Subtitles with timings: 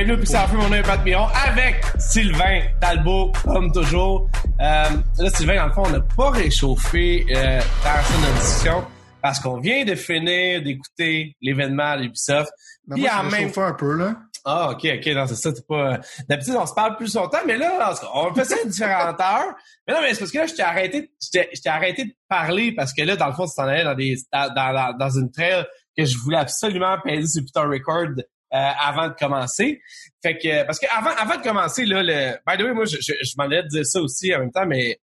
[0.00, 4.30] Bienvenue au Pixar Film, mon nom est Pat Miron avec Sylvain Talbot, comme toujours.
[4.58, 4.84] Euh,
[5.18, 8.84] là, Sylvain, dans le fond, on n'a pas réchauffé euh, ta scène discussion
[9.20, 12.50] parce qu'on vient de finir d'écouter l'événement à l'Ubisoft.
[12.86, 14.16] Mais moi, en même un peu, là.
[14.46, 16.00] Ah, ok, ok, non, c'est ça, c'est pas.
[16.26, 19.54] D'habitude, on se parle plus longtemps, mais là, on fait ça à différentes heures.
[19.86, 22.72] Mais non, mais c'est parce que là, je t'ai arrêté, je t'ai arrêté de parler
[22.74, 25.30] parce que là, dans le fond, tu t'en allais dans des, dans, dans, dans une
[25.30, 29.80] trail que je voulais absolument peser sur Peter Record euh, avant de commencer.
[30.22, 32.96] Fait que, parce que avant, avant de commencer, là, le, by the way, moi, je,
[33.00, 34.98] je, je m'en allais dire ça aussi en même temps, mais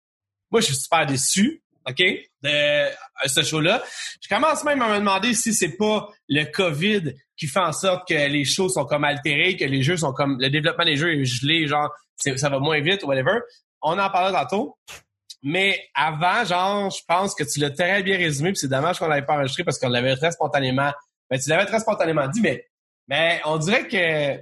[0.50, 2.90] moi, je suis super déçu OK, de euh,
[3.26, 3.82] ce show-là.
[4.20, 8.06] Je commence même à me demander si c'est pas le COVID qui fait en sorte
[8.06, 11.14] que les shows sont comme altérés, que les jeux sont comme le développement des jeux
[11.14, 13.40] est gelé, genre ça va moins vite, whatever.
[13.80, 14.76] On en parlera tantôt.
[15.42, 19.06] Mais avant, genre, je pense que tu l'as très bien résumé, puis c'est dommage qu'on
[19.06, 20.92] l'avait pas enregistré parce qu'on l'avait très spontanément.
[21.30, 22.66] Ben, tu l'avais très spontanément dit, mais,
[23.08, 24.36] mais on dirait que,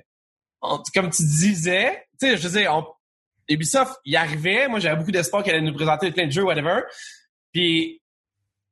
[0.93, 2.87] comme tu disais, tu sais, je veux dire, on,
[3.49, 6.81] Ubisoft, il arrivait, moi j'avais beaucoup d'espoir qu'elle allait nous présenter plein de jeux, whatever.
[7.53, 8.03] Puis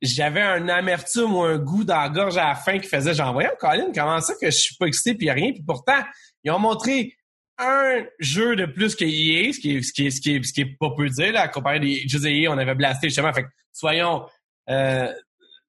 [0.02, 3.32] j'avais un amertume ou un goût dans la gorge à la fin qui faisait genre
[3.32, 5.52] voyons Colin comment ça que je suis pas excité puis rien?
[5.52, 6.02] Puis pourtant
[6.42, 7.14] ils ont montré
[7.58, 10.42] un jeu de plus que EA ce qui est ce qui est ce qui est,
[10.42, 13.32] ce qui est pas peu dire là comparé des jeux EA on avait blasté justement.
[13.32, 14.26] Fait soyons
[14.68, 15.12] euh,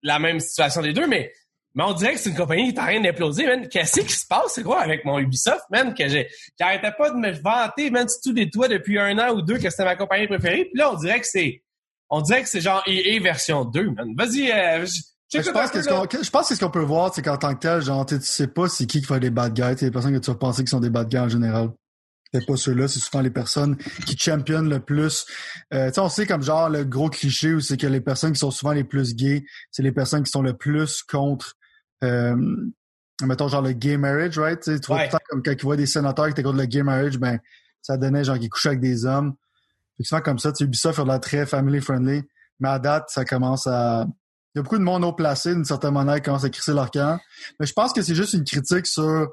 [0.01, 1.31] la même situation des deux mais
[1.75, 3.67] mais on dirait que c'est une compagnie qui est en train d'imploser, man.
[3.67, 7.17] Qu'est-ce qui se passe, c'est quoi, avec mon Ubisoft, man, que j'ai, j'arrêtais pas de
[7.17, 10.27] me vanter, man, tout des toits depuis un an ou deux que c'était ma compagnie
[10.27, 10.65] préférée?
[10.65, 11.61] Puis là, on dirait que c'est,
[12.09, 14.15] on dirait que c'est genre EA version 2, man.
[14.17, 14.85] Vas-y, euh,
[15.33, 17.53] je, pense que ce qu'on, je pense que ce qu'on peut voir, c'est qu'en tant
[17.53, 19.75] que tel, genre, tu sais pas c'est qui qui fait des bad guys.
[19.77, 21.71] C'est les personnes que tu vas penser qui sont des bad guys en général.
[22.33, 25.25] C'est pas ceux-là, c'est souvent les personnes qui championent le plus.
[25.73, 28.33] Euh, tu sais, on sait comme genre le gros cliché où c'est que les personnes
[28.33, 31.55] qui sont souvent les plus gays, c'est les personnes qui sont le plus contre
[32.03, 32.35] euh,
[33.23, 34.61] mettons genre le gay marriage, right?
[34.61, 37.39] Tu vois, comme quand tu vois des sénateurs qui étaient contre le gay marriage, ben
[37.81, 39.35] ça donnait genre qu'ils couchaient avec des hommes.
[40.03, 42.23] Fait comme ça, tu sais, Ubisoft fait de la très family friendly.
[42.59, 44.05] Mais à date, ça commence à.
[44.53, 46.73] Il y a beaucoup de monde haut placé, d'une certaine manière, qui commence à crisser
[46.73, 47.19] leur camp.
[47.59, 49.27] Mais je pense que c'est juste une critique sur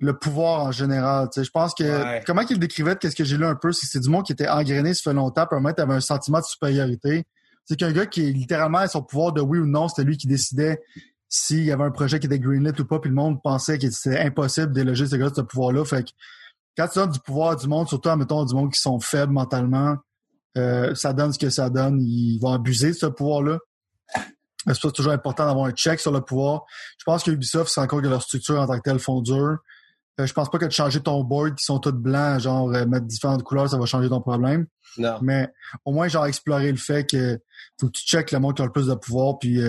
[0.00, 1.28] le pouvoir en général.
[1.32, 3.86] Tu sais, je pense que comment qu'il décrivait, qu'est-ce que j'ai lu un peu, c'est
[3.86, 6.00] que c'est du monde qui était engrainé, ça fait longtemps, puis un moment, avait un
[6.00, 7.24] sentiment de supériorité.
[7.64, 10.82] C'est qu'un gars qui, littéralement, son pouvoir de oui ou non, c'était lui qui décidait
[11.28, 13.90] s'il y avait un projet qui était greenlit ou pas, puis le monde pensait que
[13.90, 15.84] c'était impossible d'éloger ce gars de ce pouvoir-là.
[15.84, 16.10] Fait que
[16.76, 19.96] quand tu donnes du pouvoir du monde, surtout, mettons, du monde qui sont faibles mentalement,
[20.56, 22.00] euh, ça donne ce que ça donne.
[22.00, 23.58] Ils vont abuser de ce pouvoir-là.
[24.66, 26.64] C'est toujours important d'avoir un check sur le pouvoir.
[26.98, 29.58] Je pense que Ubisoft, c'est encore que leur structure en tant que telle font dur.
[30.20, 32.86] Euh, je pense pas que de changer ton board qui sont tous blancs, genre euh,
[32.86, 34.66] mettre différentes couleurs, ça va changer ton problème.
[34.96, 35.18] Non.
[35.20, 35.48] Mais
[35.84, 37.38] au moins, genre, explorer le fait que
[37.78, 39.60] faut que tu checkes le monde qui a le plus de pouvoir, puis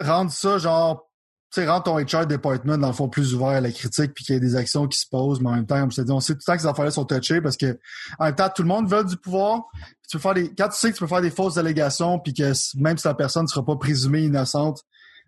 [0.00, 1.10] rendre ça, genre,
[1.52, 4.24] tu sais, rendre ton HR department, dans le fond, plus ouvert à la critique, puis
[4.24, 6.02] qu'il y ait des actions qui se posent, mais en même temps, comme je te
[6.02, 7.78] dis, on sait tout le temps que ces affaires-là sont touchées parce que,
[8.18, 9.64] en même temps, tout le monde veut du pouvoir.
[10.08, 12.34] Tu peux faire des, quand tu sais que tu peux faire des fausses allégations, puis
[12.34, 14.84] que même si la personne ne sera pas présumée innocente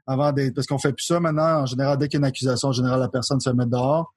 [0.06, 2.28] avant d'être, parce qu'on fait plus ça maintenant, en général, dès qu'il y a une
[2.28, 4.12] accusation, en général, la personne se met dehors.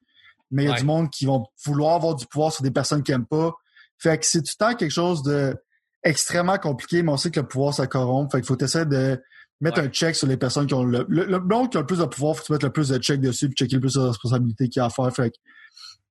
[0.52, 3.02] Mais il y a du monde qui vont vouloir avoir du pouvoir sur des personnes
[3.02, 3.52] qui aiment pas.
[3.98, 5.56] Fait que c'est tout le temps quelque chose de
[6.04, 8.30] extrêmement compliqué, mais on sait que le pouvoir, ça corrompt.
[8.30, 9.20] Fait qu'il faut essayer de
[9.60, 11.86] mettre un check sur les personnes qui ont le, le, le monde qui a le
[11.86, 13.80] plus de pouvoir, faut que tu mettes le plus de check dessus puis checker le
[13.80, 15.14] plus de responsabilité qu'il y a à faire.
[15.14, 15.32] Fait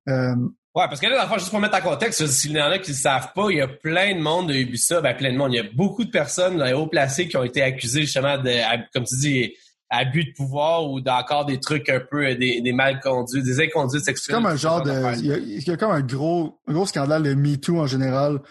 [0.09, 0.35] euh,
[0.75, 2.65] Ouais, parce que là, dans le fond, juste pour mettre en contexte, s'il y en
[2.65, 5.31] a qui ne savent pas, il y a plein de monde de Ubisoft, ben plein
[5.31, 5.53] de monde.
[5.53, 8.51] Il y a beaucoup de personnes là, haut placées qui ont été accusées justement de,
[8.91, 9.53] comme tu dis,
[9.89, 13.61] abus de pouvoir ou d'encore des trucs un peu euh, des, des mal conduits, des
[13.61, 14.35] inconduites sexuelles.
[14.35, 14.91] C'est comme un genre de.
[15.19, 17.87] Il y, a, il y, a, comme un gros, un gros scandale de MeToo en
[17.87, 18.41] général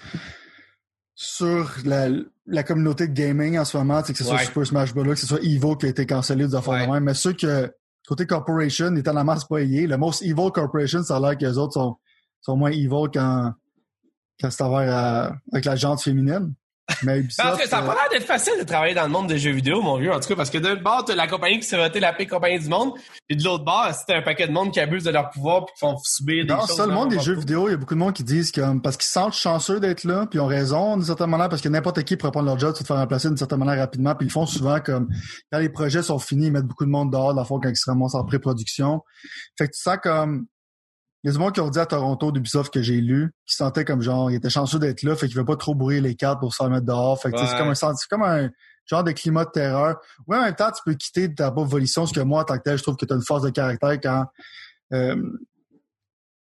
[1.14, 2.08] sur la,
[2.46, 5.26] la communauté de gaming en ce moment, que ce soit Super Smash Bros, que ce
[5.26, 7.72] soit Evo qui a été cancellé des affaires de même, mais ceux que
[8.06, 11.58] côté corporation, étant la masse pas le most evil corporation, ça a l'air que les
[11.58, 11.96] autres sont,
[12.40, 13.52] sont moins evil quand,
[14.40, 16.54] quand c'est avec la gente féminine.
[17.02, 19.38] Mais Parce que ça n'a pas l'air d'être facile de travailler dans le monde des
[19.38, 21.66] jeux vidéo, mon vieux, en tout cas, parce que d'un bord, t'as la compagnie qui
[21.66, 22.92] s'est votée la pire compagnie du monde,
[23.28, 25.74] et de l'autre bord, c'est un paquet de monde qui abuse de leur pouvoir puis
[25.74, 27.94] qui font subir des non, ça, le monde des jeux vidéo, il y a beaucoup
[27.94, 30.96] de monde qui disent que parce qu'ils sentent chanceux d'être là, puis ils ont raison
[30.96, 33.38] d'une certaine manière, parce que n'importe qui pourrait prendre leur job, se faire remplacer d'une
[33.38, 35.08] certaine manière rapidement, puis ils font souvent comme
[35.50, 37.76] quand les projets sont finis, ils mettent beaucoup de monde dehors, la fois quand ils
[37.76, 39.00] se ramassent en pré-production.
[39.56, 40.46] Fait que tu sens comme
[41.24, 43.56] il y a du monde qui ont dit à Toronto d'Ubisoft que j'ai lu, qui
[43.56, 46.14] sentait comme genre, il était chanceux d'être là, fait qu'il veut pas trop brûler les
[46.16, 47.18] cartes pour se mettre dehors.
[47.18, 48.50] Fait que c'est comme un c'est comme un
[48.84, 49.96] genre de climat de terreur.
[50.26, 52.58] Oui, en même temps, tu peux quitter ta pauvre volition, parce que moi, en tant
[52.58, 54.26] que tel, je trouve que tu as une force de caractère quand
[54.92, 55.16] euh,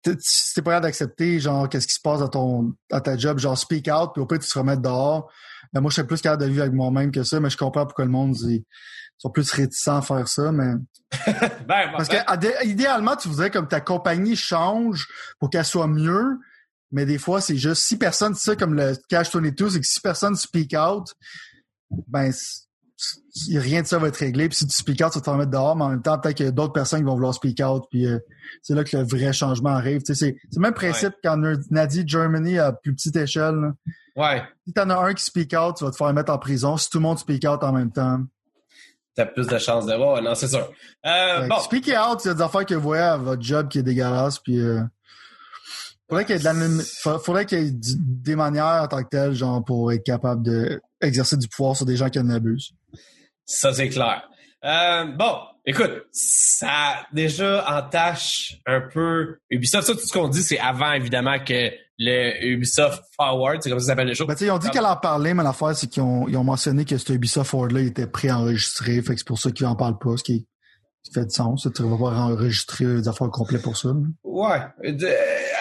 [0.01, 3.57] t'es pas capable d'accepter genre qu'est-ce qui se passe à ton à ta job, genre
[3.57, 5.31] speak out, puis au pire tu te remets dehors.
[5.71, 7.85] Ben, moi, je suis plus capable de vivre avec moi-même que ça, mais je comprends
[7.85, 8.65] pourquoi le monde ils
[9.23, 10.73] sont plus réticents à faire ça, mais.
[11.67, 15.07] ben, Parce que idéalement, tu voudrais comme ta compagnie change
[15.39, 16.39] pour qu'elle soit mieux,
[16.91, 19.85] mais des fois, c'est juste si personne, c'est ça comme le Cash 22, c'est que
[19.85, 21.13] si personne speak out,
[22.07, 22.31] ben
[23.55, 24.49] rien de ça va être réglé.
[24.49, 26.37] Puis si tu speak out, tu vas t'en mettre dehors, mais en même temps, peut-être
[26.37, 27.85] qu'il y a d'autres personnes qui vont vouloir speak out.
[27.89, 28.19] Puis euh,
[28.61, 30.01] c'est là que le vrai changement arrive.
[30.03, 33.55] Tu sais, c'est le même principe a dit Germany à plus petite échelle.
[33.55, 33.73] Là.
[34.15, 34.43] Ouais.
[34.67, 36.77] Si t'en as un qui speak out, tu vas te faire mettre en prison.
[36.77, 38.19] Si tout le monde speak out en même temps.
[39.15, 40.21] T'as plus de chances de voir.
[40.21, 40.71] Non, c'est sûr.
[41.05, 41.59] Euh, bon.
[41.59, 44.39] Speak out, c'est des affaires que vous voyez à votre job qui est dégueulasse.
[44.39, 44.81] Puis euh,
[46.09, 46.77] faudrait qu'il y ait, de
[47.07, 50.41] la, faudrait qu'il y ait des manières en tant que telles, genre, pour être capable
[50.43, 52.71] d'exercer du pouvoir sur des gens qui en abusent.
[53.45, 54.27] Ça, c'est clair.
[54.65, 59.85] Euh, bon, écoute, ça déjà entache un peu Ubisoft.
[59.85, 61.71] Ça, tout ce qu'on dit, c'est avant, évidemment, que
[62.03, 64.25] le Ubisoft Forward, c'est comme ça s'appelle le show.
[64.25, 66.85] Ben, ils ont dit qu'elle en parlait, mais l'affaire, c'est qu'ils ont, ils ont mentionné
[66.85, 69.01] que ce Ubisoft Forward-là était préenregistré.
[69.01, 70.47] Fait que c'est pour ça qu'ils en parlent pas, ce qui,
[71.13, 71.67] fait du sens.
[71.75, 73.89] Tu vas pas enregistrer des affaires complètes pour ça.
[74.23, 74.59] Ouais.
[74.85, 75.15] Euh,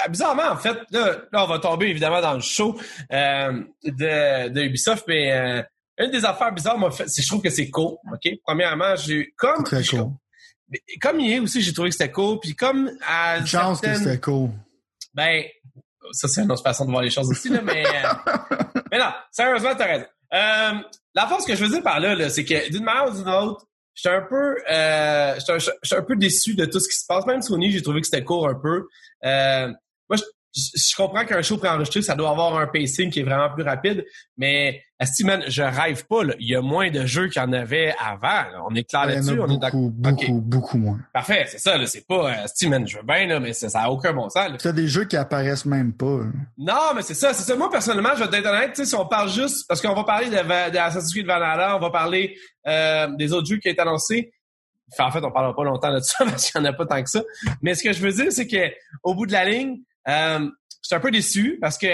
[0.09, 2.79] bizarrement, en fait, là, là, on va tomber évidemment dans le show
[3.13, 5.63] euh, de, de Ubisoft, mais euh,
[5.99, 7.97] une des affaires bizarres, moi, c'est je trouve que c'est cool.
[8.13, 8.33] OK?
[8.45, 9.65] Premièrement, j'ai comme.
[9.65, 10.13] Très cool.
[11.01, 12.39] Comme il est aussi, j'ai trouvé que c'était cool.
[12.41, 13.39] Puis comme à.
[13.39, 14.51] Une chance que c'était cool.
[15.15, 15.45] Ben,
[16.13, 17.85] ça, c'est une autre façon de voir les choses aussi, là, mais.
[17.87, 18.43] Euh,
[18.91, 20.07] mais non, sérieusement, t'as raison.
[20.35, 20.73] Euh,
[21.15, 23.29] la force que je veux dire par là, là c'est que d'une manière ou d'une
[23.29, 27.05] autre, j'étais un peu euh, j'étais un, un, peu déçu de tout ce qui se
[27.07, 27.27] passe.
[27.27, 28.89] Même Sony, j'ai trouvé que c'était court un peu.
[29.25, 29.69] Euh,
[30.09, 30.19] moi,
[30.55, 34.05] je, comprends qu'un show préenregistré, ça doit avoir un pacing qui est vraiment plus rapide,
[34.37, 36.25] mais Steven, je rêve pas.
[36.25, 36.35] Là.
[36.39, 38.45] Il y a moins de jeux qu'il y en avait avant.
[38.69, 39.41] On est clair là-dessus.
[39.41, 40.99] On est beaucoup, beaucoup, beaucoup moins.
[41.13, 41.75] Parfait, c'est ça.
[41.87, 44.51] C'est pas euh, Steven, je veux bien, là, mais ça n'a aucun bon sens.
[44.59, 46.21] Tu as des jeux qui apparaissent même pas.
[46.59, 47.57] Non, mais c'est ça, c'est ça.
[47.57, 50.37] Moi, personnellement, je vais être honnête, si on parle juste, parce qu'on va parler de,
[50.37, 54.33] de Assassin's Creed Valhalla, on va parler euh, des autres jeux qui ont été annoncés.
[54.99, 57.03] en fait, on parlera pas longtemps de ça parce qu'il n'y en a pas tant
[57.03, 57.23] que ça.
[57.61, 58.73] Mais ce que je veux dire, c'est que
[59.03, 59.79] au bout de la ligne,
[60.09, 60.39] euh,
[60.83, 61.87] je suis un peu déçu parce que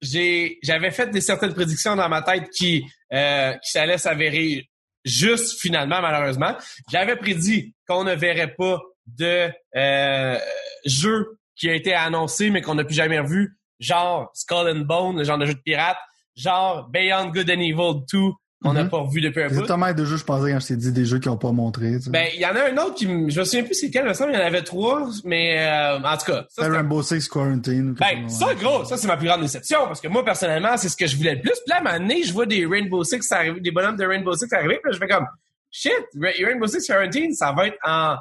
[0.00, 4.68] j'ai j'avais fait des certaines prédictions dans ma tête qui euh, qui allaient s'avérer
[5.04, 6.56] juste finalement malheureusement.
[6.90, 10.38] J'avais prédit qu'on ne verrait pas de euh,
[10.84, 15.18] jeu qui a été annoncé mais qu'on n'a plus jamais revu, genre Skull and Bone,
[15.18, 15.98] le genre de jeu de pirate,
[16.36, 18.18] genre Beyond Good and Evil 2
[18.64, 18.90] on n'a mhm.
[18.90, 19.54] pas vu depuis un bout.
[19.54, 21.98] Exactement de jeux, je pensais quand je t'ai dit des jeux qui n'ont pas montré.
[22.08, 24.08] Ben, il y en a un autre qui, je me souviens plus c'est quel, il
[24.08, 26.46] me semble, il y en avait trois, mais euh, en tout cas.
[26.48, 27.94] Ça, Rainbow Six Quarantine.
[28.00, 30.96] Ben, ça, gros, ça, c'est ma plus grande déception, parce que moi, personnellement, c'est ce
[30.96, 31.52] que je voulais le plus.
[31.52, 34.06] Puis là, à un moment donné, je vois des Rainbow Six arriver, des bonhommes de
[34.06, 35.26] Rainbow Six arriver, puis là, je fais comme,
[35.70, 38.16] shit, Rainbow Six Quarantine, ça va être en,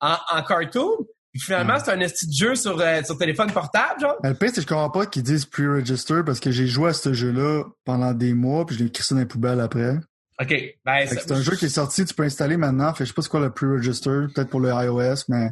[0.00, 1.06] en, en cartoon.
[1.36, 4.16] Puis finalement, c'est un esti de jeu sur, euh, sur téléphone portable, genre.
[4.22, 6.92] le pire, c'est que je comprends pas qu'ils disent pre-register parce que j'ai joué à
[6.92, 9.96] ce jeu-là pendant des mois, puis je l'ai écrit ça dans les poubelles après.
[10.40, 10.54] OK.
[10.84, 12.92] Ben, c'est un jeu qui est sorti, tu peux installer maintenant.
[12.94, 15.50] Fait, je sais pas c'est quoi le pre-register, peut-être pour le iOS, mais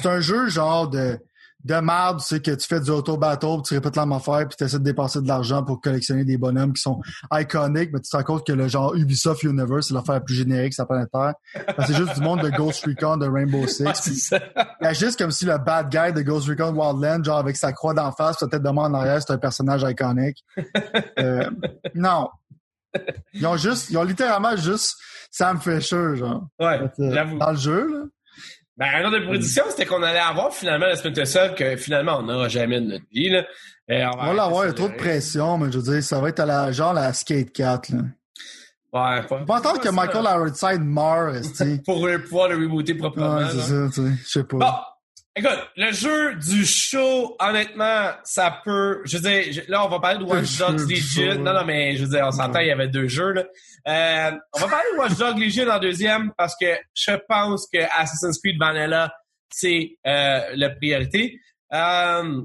[0.00, 1.18] c'est un jeu genre de
[1.66, 4.56] de merde, tu sais, que tu fais du auto-battle, tu répètes la même affaire, puis
[4.56, 7.00] tu essaies de dépenser de l'argent pour collectionner des bonhommes qui sont
[7.32, 10.34] iconiques, mais tu te rends compte que le genre Ubisoft Universe, c'est l'affaire la plus
[10.34, 11.34] générique ça peut Terre.
[11.86, 14.32] C'est juste du monde de Ghost Recon, de Rainbow Six.
[14.80, 17.56] Il y a juste comme si le bad guy de Ghost Recon Wildland, genre avec
[17.56, 20.44] sa croix d'en face, sa tête de mort en arrière, c'est un personnage iconique.
[21.18, 21.48] Euh,
[21.94, 22.28] non,
[23.32, 24.96] ils ont juste, ils ont littéralement juste
[25.30, 26.46] Sam Fisher, genre.
[26.58, 27.38] Ouais, j'avoue.
[27.38, 28.04] Dans le jeu, là.
[28.76, 32.18] Ben, un autre de prédiction, c'était qu'on allait avoir finalement la Splinter Cell que finalement
[32.18, 33.44] on n'aura jamais de notre vie, là.
[33.88, 36.20] Et on va, l'avoir, il y a trop de pression, mais je veux dire, ça
[36.20, 37.98] va être à la, genre la Skate 4, là.
[38.92, 41.34] Ouais, pas, pas attendre que Michael Ironside meure,
[41.84, 43.36] Pour pouvoir le rebooter proprement.
[43.36, 44.14] Ouais, c'est ça, tu sais.
[44.24, 44.56] Je sais pas.
[44.56, 44.72] Bon.
[45.38, 49.02] Écoute, le jeu du show, honnêtement, ça peut.
[49.04, 51.34] Je veux dire, là, on va parler de Watch Dogs Legion.
[51.34, 53.44] Non, non, mais je veux dire, on s'entend, il y avait deux jeux, là.
[53.86, 57.78] Euh, on va parler de Watch Dogs Legion en deuxième parce que je pense que
[57.78, 59.12] Assassin's Creed Vanilla,
[59.50, 61.38] c'est euh, la priorité.
[61.70, 62.40] Euh,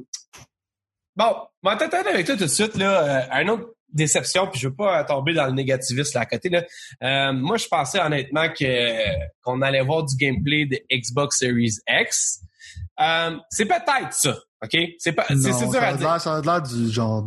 [1.15, 3.29] bon, on va t'attendre avec toi tout de suite, là.
[3.31, 6.50] Euh, une autre déception, puis je veux pas tomber dans le négativisme là à côté.
[6.50, 6.63] Là.
[7.03, 12.41] Euh, moi, je pensais honnêtement que qu'on allait voir du gameplay de Xbox Series X.
[13.01, 14.77] Euh, c'est peut-être ça, OK?
[15.00, 16.22] C'est pas, c'est, dur à dire.
[16.22, 17.25] Ça a l'air du genre...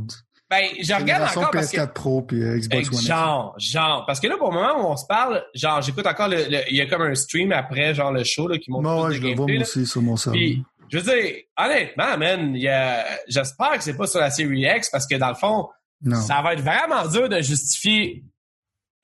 [0.50, 3.00] Ben, je regarde encore parce PS4 Pro puis euh, Xbox One.
[3.00, 4.04] Genre, genre.
[4.06, 6.76] Parce que là, pour le moment où on se parle, genre, j'écoute encore le, il
[6.76, 9.22] y a comme un stream après, genre, le show, là, qui montre non, ouais, je
[9.22, 10.38] le vois moi aussi sur mon serveur.
[10.38, 14.64] Puis, je veux dire, honnêtement, man, y a, j'espère que c'est pas sur la série
[14.64, 15.68] X parce que dans le fond,
[16.02, 16.20] non.
[16.20, 18.22] ça va être vraiment dur de justifier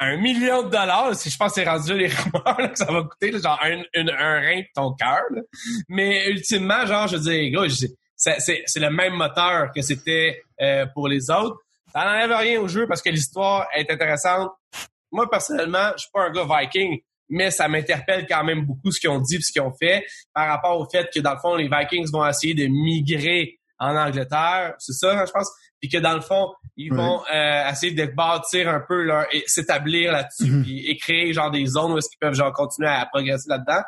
[0.00, 3.02] un million de dollars, si je pense que c'est rendu les rumeurs que ça va
[3.02, 5.23] coûter, genre un, un rein de ton cœur.
[5.88, 7.16] Mais ultimement, genre, je
[8.16, 11.59] c'est, c'est le même moteur que c'était euh, pour les autres.
[11.92, 14.50] Ça n'enlève rien au jeu parce que l'histoire est intéressante.
[15.11, 19.00] Moi, personnellement, je suis pas un gars Viking, mais ça m'interpelle quand même beaucoup ce
[19.00, 20.04] qu'ils ont dit et ce qu'ils ont fait
[20.35, 23.97] par rapport au fait que, dans le fond, les Vikings vont essayer de migrer en
[23.97, 24.75] Angleterre.
[24.78, 25.50] C'est ça, hein, je pense?
[25.80, 26.52] Puis que, dans le fond,
[26.85, 29.27] ils vont euh, essayer de bâtir un peu leur...
[29.47, 30.65] s'établir là-dessus Mhm.
[30.69, 33.83] et créer genre des zones où est-ce qu'ils peuvent genre continuer à progresser là-dedans.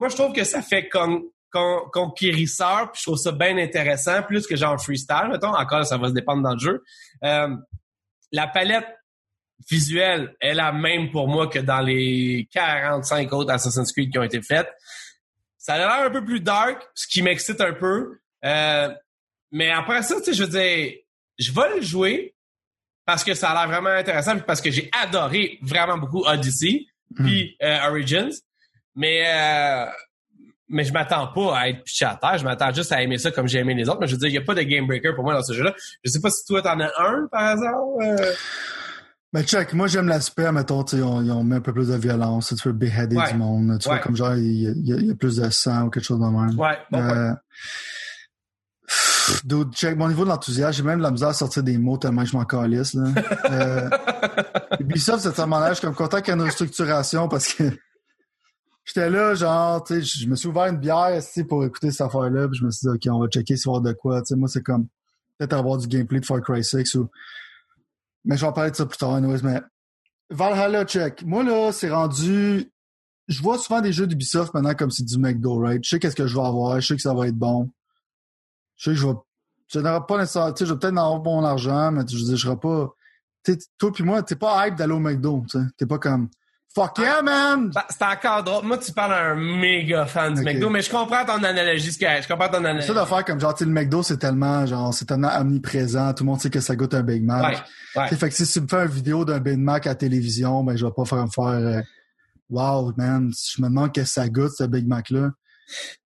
[0.00, 1.22] Moi, je trouve que ça fait comme
[1.52, 5.54] con- conquérisseur, puis je trouve ça bien intéressant, plus que genre freestyle, mettons.
[5.54, 6.82] Encore, ça va se dépendre dans le jeu.
[7.22, 7.48] Euh,
[8.32, 8.88] la palette
[9.70, 14.22] visuelle est la même pour moi que dans les 45 autres Assassin's Creed qui ont
[14.24, 14.68] été faites.
[15.58, 18.18] Ça a l'air un peu plus dark, ce qui m'excite un peu.
[18.44, 18.92] Euh,
[19.52, 20.92] mais après ça, tu sais, je veux dire,
[21.38, 22.34] je vais le jouer
[23.06, 26.86] parce que ça a l'air vraiment intéressant, puis parce que j'ai adoré vraiment beaucoup Odyssey,
[27.16, 28.30] puis euh, Origins.
[28.96, 29.86] Mais euh,
[30.68, 32.38] mais je m'attends pas à être pitché à terre.
[32.38, 34.00] Je m'attends juste à aimer ça comme j'ai aimé les autres.
[34.00, 35.52] Mais je veux dire, il n'y a pas de game breaker pour moi dans ce
[35.52, 35.74] jeu-là.
[36.02, 37.74] Je sais pas si toi, t'en as un, par hasard.
[38.02, 38.32] euh?
[39.32, 41.96] Ben, check, moi, j'aime l'aspect, mettons, tu on, ils ont mis un peu plus de
[41.96, 43.32] violence, tu peux beheader Ouais.
[43.32, 45.90] du monde, tu vois, comme genre, il y, a, y y plus de sang ou
[45.90, 46.56] quelque chose de même.
[46.58, 46.98] Ouais, bon.
[47.00, 47.32] Euh,
[49.44, 52.24] dude, check, mon niveau d'enthousiasme, j'ai même de la misère à sortir des mots tellement
[52.24, 53.04] je m'en calisse, là.
[53.50, 53.90] euh,
[54.80, 57.64] Ubisoft, c'est un manège, comme content qu'il y ait une restructuration parce que
[58.84, 62.64] j'étais là, genre, je me suis ouvert une bière, pour écouter cette affaire-là, puis je
[62.64, 64.86] me suis dit, OK, on va checker si va de quoi, moi, c'est comme,
[65.38, 67.10] peut-être avoir du gameplay de Far Cry 6 ou,
[68.24, 69.60] mais je vais en parler de ça plus tard, anyways, mais
[70.30, 71.22] Valhalla, check.
[71.24, 72.72] Moi, là, c'est rendu,
[73.28, 75.82] je vois souvent des jeux d'Ubisoft maintenant comme c'est du McDo, right?
[75.84, 77.70] Je sais qu'est-ce que je vais avoir, je sais que ça va être bon.
[78.76, 79.14] Je sais que je vais,
[79.72, 82.16] je n'aurai pas nécessairement, tu sais, je vais peut-être en avoir mon argent, mais je
[82.18, 82.88] je serai pas,
[83.78, 85.64] toi puis moi, t'es pas hype d'aller au McDo, tu sais.
[85.76, 86.28] T'es pas comme,
[86.74, 87.70] fuck yeah, man!
[87.70, 88.64] Ben, c'est encore drôle.
[88.64, 90.42] Moi, tu parles à un méga fan du.
[90.42, 91.92] McDo, mais je comprends ton analogie.
[91.92, 92.86] ce que- Je comprends ton analogie.
[92.86, 96.12] ça d'affaire comme genre, tu sais, le McDo, c'est tellement, genre, c'est tellement omniprésent.
[96.14, 97.64] Tout le monde sait que ça goûte un Big Mac.
[97.96, 98.08] Ouais, ouais.
[98.16, 100.76] Fait que si tu me fais une vidéo d'un Big Mac à la télévision, ben,
[100.76, 101.80] je vais pas faire me faire, euh,
[102.50, 105.30] wow, man, je me demande qu'est-ce que ça goûte, ce Big Mac-là.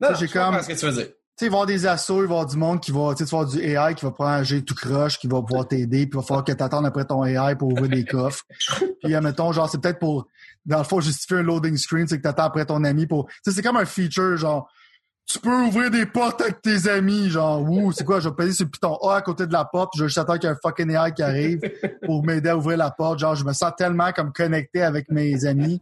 [0.00, 1.08] Non, j'ai je comprends comme- ce que tu veux dire.
[1.38, 2.90] Tu sais, il va y avoir des assauts, il va y avoir du monde qui
[2.90, 5.40] va, tu vas avoir du AI qui va prendre un jet tout croche, qui va
[5.40, 8.42] pouvoir t'aider, puis il va falloir que t'attendes après ton AI pour ouvrir des coffres.
[9.04, 10.26] Puis, admettons, genre, c'est peut-être pour,
[10.66, 13.34] dans le fond, justifier un loading screen, c'est que t'attends après ton ami pour, tu
[13.44, 14.68] sais, c'est comme un feature, genre,
[15.26, 18.54] tu peux ouvrir des portes avec tes amis, genre, ouh, c'est quoi, je vais peser
[18.54, 20.48] sur le piton A à côté de la porte, puis je vais juste attendre qu'il
[20.48, 21.60] y ait un fucking AI qui arrive
[22.04, 25.44] pour m'aider à ouvrir la porte, genre, je me sens tellement comme connecté avec mes
[25.46, 25.80] amis.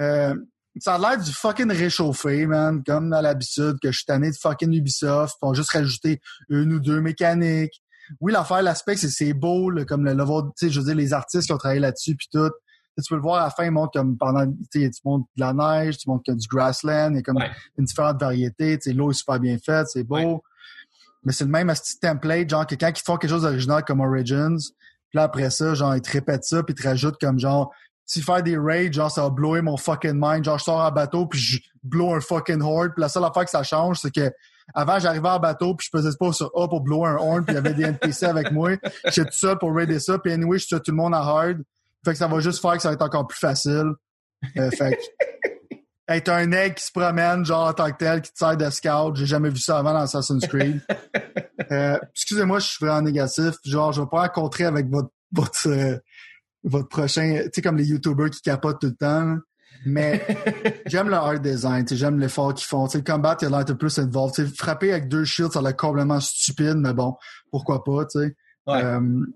[0.00, 0.34] Euh,
[0.78, 4.36] ça a l'air du fucking réchauffé, man, comme à l'habitude, que je suis tanné de
[4.36, 5.36] fucking Ubisoft.
[5.42, 7.82] Ils vont juste rajouter une ou deux mécaniques.
[8.20, 10.94] Oui, l'affaire, l'aspect, c'est c'est beau, là, comme le level, tu sais, je veux dire,
[10.94, 12.50] les artistes qui ont travaillé là-dessus, puis tout.
[12.98, 15.26] Tu peux le voir à la fin, ils montrent comme pendant, tu sais, tu montres
[15.36, 17.50] de la neige, tu montres qu'il y a du grassland, il y a comme Ouais.
[17.78, 20.16] une différente variété, tu sais, l'eau est super bien faite, c'est beau.
[20.16, 20.40] Ouais.
[21.24, 24.00] Mais c'est le même petit template, genre, que quand ils font quelque chose d'original comme
[24.00, 27.38] Origins, puis là, après ça, genre, ils te répètent ça, puis ils te rajoutent comme
[27.38, 27.72] genre,
[28.12, 30.44] si faire des raids, genre, ça va blower mon fucking mind.
[30.44, 32.92] Genre, je sors en bateau, puis je blow un fucking horde.
[32.92, 34.30] Puis la seule affaire que ça change, c'est que
[34.74, 37.54] avant, j'arrivais en bateau, puis je faisais pas sur A pour blower un horn, puis
[37.54, 38.72] il y avait des NPC avec moi.
[39.06, 41.62] J'étais tout seul pour raider ça, puis anyway, je suis tout le monde en hard.
[42.04, 43.92] Fait que ça va juste faire que ça va être encore plus facile.
[44.58, 44.98] Euh, fait
[45.70, 45.76] que,
[46.08, 48.68] être un egg qui se promène, genre, en tant que tel, qui te sert de
[48.68, 49.16] scout.
[49.16, 50.82] J'ai jamais vu ça avant dans Assassin's Creed.
[51.70, 53.54] Euh, excusez-moi, je suis vraiment négatif.
[53.64, 55.96] Genre, je vais pas rencontrer avec votre, votre, euh,
[56.64, 59.36] votre prochain, tu sais, comme les YouTubers qui capotent tout le temps.
[59.84, 60.24] Mais
[60.86, 62.86] j'aime le art design, tu sais, j'aime l'effort qu'ils font.
[62.86, 64.34] Tu sais, le combat, il a l'air un peu plus involved.
[64.34, 67.16] Tu sais, frapper avec deux shields, ça a l'air complètement stupide, mais bon,
[67.50, 68.36] pourquoi pas, tu sais.
[68.66, 68.84] Ouais.
[68.84, 69.26] Euh,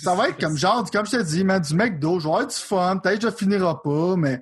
[0.00, 2.46] ça va être comme genre, comme je te dis, man, du McDo, je vais avoir
[2.46, 4.40] du fun, peut-être je finirai pas, mais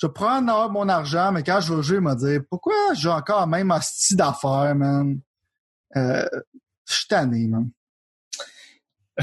[0.00, 3.40] je prendre mon argent, mais quand je vais jouer, vais me dire, pourquoi j'ai encore
[3.40, 5.20] la même hostie d'affaires, man?
[5.96, 6.26] Euh,
[6.86, 7.70] je suis tanné, man.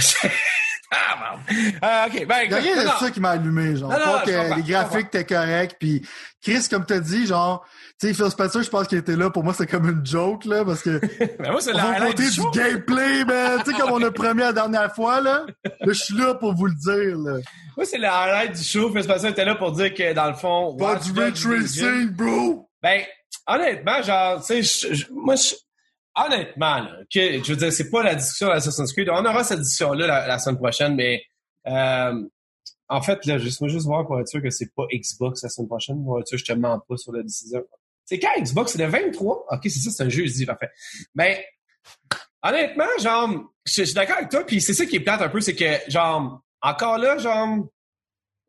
[0.92, 1.36] ah.
[1.50, 3.90] Euh, OK, ben, Il y a écoute, rien de non, ça qui m'a allumé, genre.
[3.92, 6.06] Non, non, pas que les graphiques étaient corrects, puis
[6.44, 7.66] Chris, comme t'as dit, genre,
[8.00, 10.46] tu sais, Phil Spencer, je pense qu'il était là, pour moi, c'est comme une joke,
[10.46, 11.00] là, parce que
[11.40, 12.52] Ben, moi, c'est la monter du show.
[12.52, 13.62] gameplay, man.
[13.64, 15.46] tu sais, comme on a promis la dernière fois, là.
[15.64, 17.40] Là, je suis là pour vous le dire, là.
[17.78, 18.92] Moi, c'est le highlight du show.
[18.92, 20.76] Phil Spencer était là pour dire que, dans le fond...
[20.78, 22.70] Pas du Racing, bro!
[22.84, 23.02] Ben,
[23.48, 25.56] honnêtement, genre, tu sais, moi, je-
[26.16, 29.10] honnêtement, là, que, je veux dire, c'est pas la discussion d'Assassin's Creed.
[29.10, 31.24] On aura cette discussion-là la, la semaine prochaine, mais
[31.68, 32.28] euh,
[32.90, 35.50] en fait, là, juste, moi, juste voir pour être sûr que c'est pas Xbox la
[35.50, 36.04] semaine prochaine.
[36.04, 37.64] Pour être sûr que je te mens pas sur la décision.
[38.06, 38.74] C'est quand Xbox?
[38.74, 39.46] C'est le 23?
[39.50, 40.70] OK, c'est ça, c'est un jeudi, parfait.
[41.16, 41.46] Mais,
[42.44, 43.30] honnêtement, genre,
[43.66, 45.56] je je suis d'accord avec toi, puis c'est ça qui est plate un peu, c'est
[45.56, 47.68] que, genre, encore là, genre,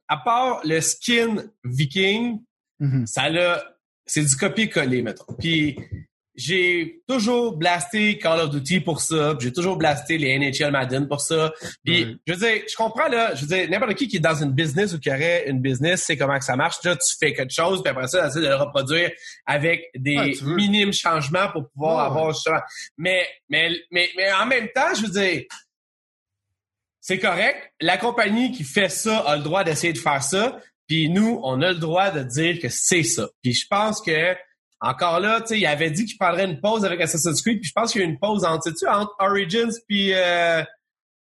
[0.08, 2.40] à part le skin viking,
[2.80, 3.06] Mhm.
[3.06, 3.62] ça l'a
[4.06, 5.78] c'est du copier-coller mettons puis
[6.34, 11.20] j'ai toujours blasté Call of Duty pour ça, j'ai toujours blasté les NHL Madden pour
[11.20, 11.52] ça.
[11.84, 14.42] Puis je veux dire, je comprends là, je veux dire n'importe qui qui est dans
[14.42, 16.76] une business ou qui aurait une business, c'est comment que ça marche.
[16.84, 19.10] Là, tu fais quelque chose, puis après ça, tu essaies de le reproduire
[19.46, 22.60] avec des minimes changements pour pouvoir avoir justement.
[22.96, 25.42] Mais mais mais mais en même temps, je veux dire
[27.00, 27.72] c'est correct.
[27.80, 30.60] La compagnie qui fait ça a le droit d'essayer de faire ça.
[30.86, 33.28] Puis nous, on a le droit de dire que c'est ça.
[33.42, 34.36] Puis je pense que
[34.82, 37.68] encore là, tu sais, il avait dit qu'il prendrait une pause avec Assassin's Creed, puis
[37.68, 40.12] je pense qu'il y a une pause entre, tu entre Origins puis...
[40.12, 40.62] Euh,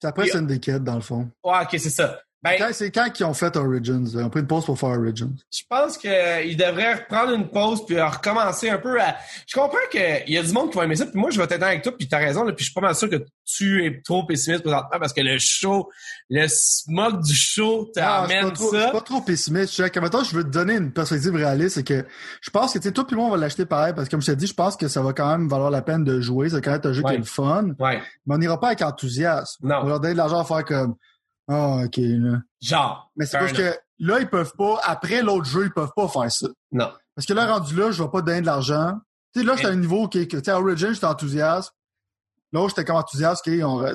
[0.01, 1.29] c'est après Syndicate, dans le fond.
[1.43, 2.19] Ouais, OK, c'est ça.
[2.43, 4.07] Ben, c'est quand qu'ils ont fait Origins?
[4.11, 5.31] Ils ont pris une pause pour faire Origins.
[5.51, 9.15] Je pense qu'ils euh, devraient reprendre une pause puis recommencer un peu à.
[9.45, 11.05] Je comprends qu'il y a du monde qui va aimer ça.
[11.05, 11.91] Puis moi, je vais t'aider avec toi.
[11.95, 12.43] Puis t'as raison.
[12.43, 15.21] Là, puis je suis pas mal sûr que tu es trop pessimiste présentement parce que
[15.21, 15.89] le show,
[16.29, 18.65] le smog du show t'amène ça.
[18.71, 19.75] Je suis pas trop pessimiste.
[19.75, 21.75] Je, maintenant, je veux te donner une perspective réaliste.
[21.75, 22.05] C'est que
[22.41, 24.31] je pense que tu toi puis moi, on va l'acheter pareil parce que comme je
[24.31, 26.49] t'ai dit, je pense que ça va quand même valoir la peine de jouer.
[26.49, 27.75] C'est quand même un jeu qui est le fun.
[27.77, 28.01] Ouais.
[28.25, 29.67] Mais on n'ira pas avec enthousiasme.
[29.67, 29.75] Non.
[29.81, 30.95] On va leur donner de l'argent à faire comme
[31.51, 32.41] ah, OK, là.
[32.61, 33.11] Genre.
[33.15, 36.31] Mais c'est parce que là, ils peuvent pas, après l'autre jeu, ils peuvent pas faire
[36.31, 36.47] ça.
[36.71, 36.91] Non.
[37.15, 38.93] Parce que là, rendu là, je vais pas donner de l'argent.
[39.33, 41.73] Tu sais, là, j'étais à un niveau qui que, tu sais, Origin, j'étais enthousiaste.
[42.53, 43.85] Là, j'étais comme enthousiaste, OK, on,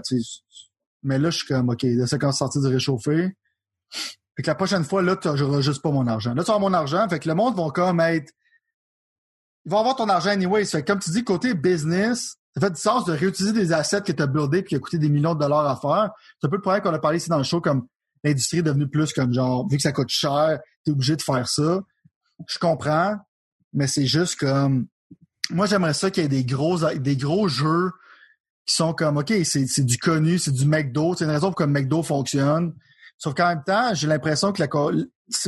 [1.03, 3.37] mais là, je suis comme, OK, là, c'est quand sortir du réchauffer.
[4.37, 6.35] Fait que la prochaine fois, là, n'auras juste pas mon argent.
[6.35, 7.09] Là, tu as mon argent.
[7.09, 8.33] Fait que le monde va comme être,
[9.65, 10.65] ils vont avoir ton argent anyway.
[10.65, 14.13] Fait comme tu dis, côté business, ça fait du sens de réutiliser des assets que
[14.13, 16.11] tu as buildés puis qui a coûté des millions de dollars à faire.
[16.41, 17.87] C'est un peu le problème qu'on a parlé ici dans le show, comme
[18.25, 21.23] l'industrie est devenue plus comme genre, vu que ça coûte cher, tu es obligé de
[21.23, 21.83] faire ça.
[22.49, 23.19] Je comprends,
[23.75, 24.87] mais c'est juste comme,
[25.51, 27.91] moi j'aimerais ça qu'il y ait des gros, des gros jeux
[28.65, 31.65] qui sont comme, OK, c'est du connu, c'est du McDo, c'est une raison pour que
[31.65, 32.75] McDo fonctionne.
[33.19, 34.69] Sauf qu'en même temps, j'ai l'impression que la,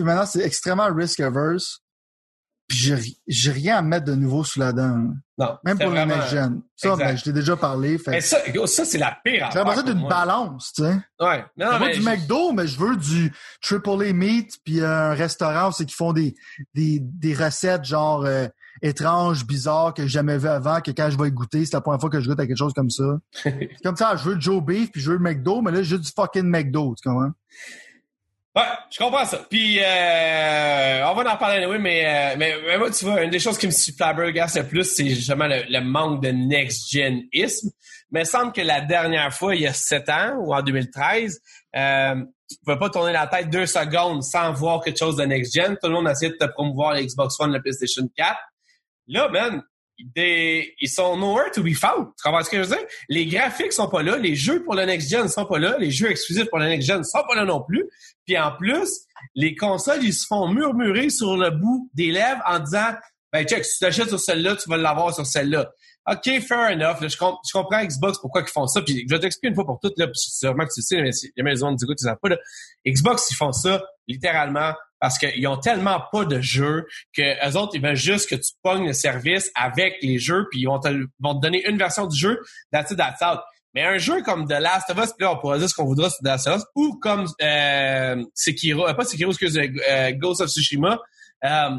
[0.04, 1.80] maintenant c'est extrêmement risk averse.
[2.68, 5.08] Puis j'ai rien à mettre de nouveau sous la dent.
[5.38, 5.56] Non.
[5.64, 6.60] Même pour le next gen.
[6.76, 7.96] Ça, ben, je t'ai déjà parlé.
[7.96, 8.10] Fait...
[8.10, 10.98] Mais ça, ça c'est la pire J'ai besoin d'une balance, tu sais.
[11.18, 11.44] Ouais.
[11.56, 13.32] Non, je veux du McDo, mais je veux du
[13.62, 16.34] Triple A Meat, puis un restaurant où c'est qu'ils font des,
[16.74, 18.46] des, des recettes genre euh,
[18.82, 21.80] étranges, bizarres, que j'ai jamais vu avant, que quand je vais y goûter, c'est la
[21.80, 23.18] première fois que je goûte à quelque chose comme ça.
[23.32, 25.98] c'est comme ça, je veux Joe Beef, puis je veux le McDo, mais là, j'ai
[25.98, 27.32] du fucking McDo, tu comprends?
[28.58, 29.38] Ouais, je comprends ça.
[29.48, 33.30] Puis, euh, on va en parler anyway, mais, euh, mais, mais, moi, tu vois, une
[33.30, 37.70] des choses qui me flabbergasse le plus, c'est justement le, manque de next-gen-isme.
[38.10, 41.40] Mais il semble que la dernière fois, il y a sept ans, ou en 2013,
[41.76, 42.16] euh,
[42.50, 45.76] tu pouvais pas tourner la tête deux secondes sans voir quelque chose de next-gen.
[45.80, 48.36] Tout le monde essayait de te promouvoir la Xbox One, la PlayStation 4.
[49.06, 49.62] Là, man,
[49.98, 52.08] ils sont nowhere to be found.
[52.16, 52.86] Tu comprends ce que je veux dire?
[53.08, 55.90] Les graphiques sont pas là, les jeux pour le next gen sont pas là, les
[55.90, 57.84] jeux exclusifs pour le next gen sont pas là non plus.
[58.26, 58.88] Puis en plus,
[59.34, 62.94] les consoles, ils se font murmurer sur le bout des lèvres en disant
[63.32, 65.70] Ben check, si tu t'achètes sur celle-là, tu vas l'avoir sur celle-là.
[66.10, 66.96] OK, fair enough.
[67.02, 68.80] je, comprends Xbox pourquoi ils font ça?
[68.80, 71.10] Puis je vais t'expliquer une fois pour toutes, là, puis sûrement que tu sais, mais
[71.10, 72.28] il y a des gens qui disent tu pas.
[72.30, 72.36] Là.
[72.86, 77.82] Xbox, ils font ça littéralement parce qu'ils ont tellement pas de jeux que autres, ils
[77.82, 80.88] veulent juste que tu pognes le service avec les jeux, puis ils vont te,
[81.40, 82.40] donner une version du jeu,
[82.72, 83.40] that's it, that's out.
[83.74, 85.84] Mais un jeu comme The Last of Us, puis là, on pourra dire ce qu'on
[85.84, 90.12] voudra sur The Last of Us, ou comme euh, Sekiro, euh, pas Sekiro, excuse, euh,
[90.12, 90.98] Ghost of Tsushima,
[91.44, 91.70] euh,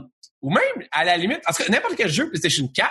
[0.41, 2.89] ou même, à la limite, parce que n'importe quel jeu PlayStation 4,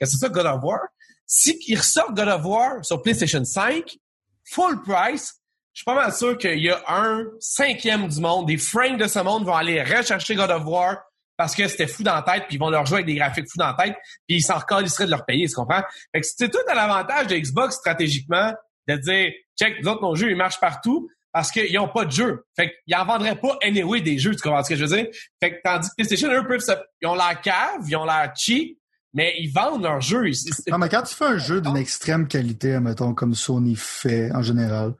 [0.00, 0.80] que c'est ça God of War,
[1.26, 3.96] si ressortent God of War sur PlayStation 5,
[4.44, 5.34] full price,
[5.78, 9.06] je suis pas mal sûr qu'il y a un cinquième du monde, des frames de
[9.06, 10.96] ce monde vont aller rechercher God of War
[11.36, 13.44] parce que c'était fou dans la tête, puis ils vont leur jouer avec des graphiques
[13.48, 13.94] fous dans la tête,
[14.26, 15.84] puis ils s'en recalisseraient de leur payer, tu comprends?
[16.12, 18.52] Fait que c'est tout à l'avantage de Xbox stratégiquement
[18.88, 22.10] de dire, check, nous autres, nos jeux, ils marchent partout parce qu'ils n'ont pas de
[22.10, 22.44] jeu.
[22.56, 25.06] Fait qu'ils en vendraient pas anyway des jeux, tu comprends ce que je veux dire?
[25.40, 28.76] Fait que tandis que PlayStation, eux, peuvent ils ont l'air cave, ils ont l'air cheap,
[29.14, 30.24] mais ils vendent leurs jeux.
[30.66, 34.42] Non, mais quand tu fais un jeu d'une extrême qualité, mettons, comme Sony fait en
[34.42, 34.94] général,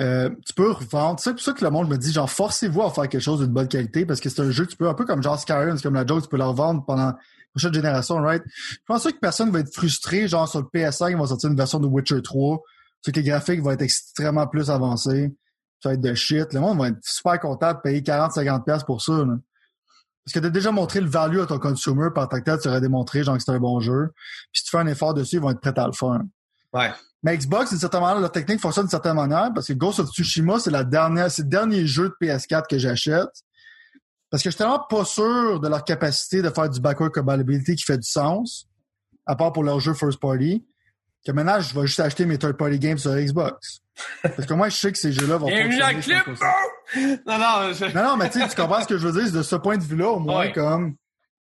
[0.00, 1.20] euh, tu peux revendre.
[1.20, 3.52] C'est pour ça que le monde me dit, genre, forcez-vous à faire quelque chose d'une
[3.52, 5.82] bonne qualité parce que c'est un jeu tu peux, un peu comme genre Skyrim, c'est
[5.82, 7.18] comme la joke, tu peux la revendre pendant la
[7.52, 8.42] prochaine génération, right?
[8.46, 11.56] Je pense que personne va être frustré, genre, sur le PS5, ils vont sortir une
[11.56, 12.62] version de Witcher 3,
[13.02, 15.34] c'est que les graphiques vont être extrêmement plus avancés.
[15.82, 16.52] Ça va être de shit.
[16.52, 19.36] Le monde va être super content de payer 40-50$ pour ça, là.
[20.24, 22.68] Parce que tu as déjà montré le value à ton consumer par tant que tu
[22.68, 24.10] aurais démontré genre que c'est un bon jeu.
[24.52, 26.20] Puis si tu fais un effort dessus, ils vont être prêts à le faire.
[26.72, 26.92] Ouais.
[27.22, 30.08] Mais Xbox, d'une certaine manière, la technique fonctionne d'une certaine manière parce que Ghost of
[30.10, 33.28] Tsushima, c'est la dernière, c'est le dernier jeu de PS4 que j'achète.
[34.30, 37.74] Parce que je suis tellement pas sûr de leur capacité de faire du backward compatibility
[37.74, 38.68] qui fait du sens,
[39.26, 40.64] à part pour leur jeu first party,
[41.26, 43.80] que maintenant, je vais juste acheter mes third party games sur Xbox.
[44.22, 46.00] Parce que moi, je sais que ces jeux-là vont fonctionner.
[46.00, 46.26] Clip,
[47.26, 47.94] non, non, je...
[47.94, 49.32] non, non, mais tu comprends ce que je veux dire?
[49.32, 50.94] De ce point de vue-là, au moins, comme,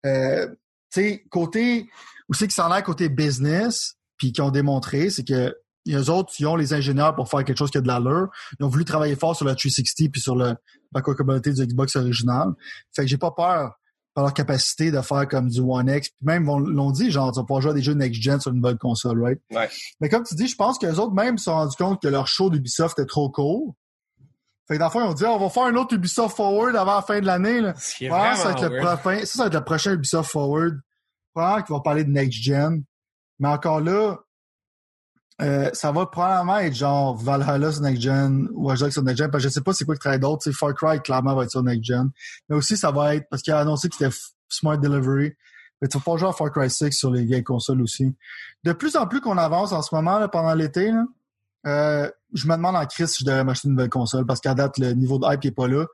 [0.06, 1.90] euh, tu sais, côté,
[2.30, 5.54] où c'est qu'ils s'en aillent côté business, puis qui ont démontré, c'est que
[5.86, 8.30] les autres, ils ont les ingénieurs pour faire quelque chose qui a de l'allure.
[8.60, 10.56] Ils ont voulu travailler fort sur la 360 puis sur le,
[10.94, 12.50] la compatibilité du Xbox original.
[12.96, 13.78] Fait que j'ai pas peur
[14.14, 16.10] par leur capacité de faire comme du One X.
[16.10, 18.52] Puis même, ils l'ont dit, genre, tu vas pouvoir jouer à des jeux next-gen sur
[18.52, 19.40] une nouvelle console, right?
[19.52, 19.70] Ouais.
[20.00, 22.08] Mais comme tu dis, je pense que les autres même se sont rendus compte que
[22.08, 23.76] leur show d'Ubisoft était trop court.
[24.68, 26.36] Fait que dans le fond, ils ont dit, Ah, on va faire un autre Ubisoft
[26.36, 27.76] Forward avant la fin de l'année, là.
[27.78, 29.92] Ce qui est Probablement, ça, va être le prochain, ça, ça va être le prochain
[29.94, 30.80] Ubisoft Forward.
[31.34, 32.84] Probablement qu'il va parler de Next Gen.
[33.40, 34.18] Mais encore là,
[35.42, 39.30] euh, ça va probablement être genre Valhalla sur Next Gen, Watch Dogs sur Next Gen,
[39.32, 40.50] parce que je sais pas c'est quoi le travail d'autre.
[40.52, 42.10] Far Cry, clairement, va être sur Next Gen.
[42.50, 45.34] Mais aussi, ça va être, parce qu'il a annoncé qu'il était f- Smart Delivery.
[45.82, 48.16] Mais tu vas pas jouer à Far Cry 6 sur les vieilles consoles aussi.
[48.64, 50.94] De plus en plus qu'on avance en ce moment, là, pendant l'été,
[51.68, 54.54] euh, je me demande en crise si je devrais m'acheter une nouvelle console, parce qu'à
[54.54, 55.86] date, le niveau de hype est pas là.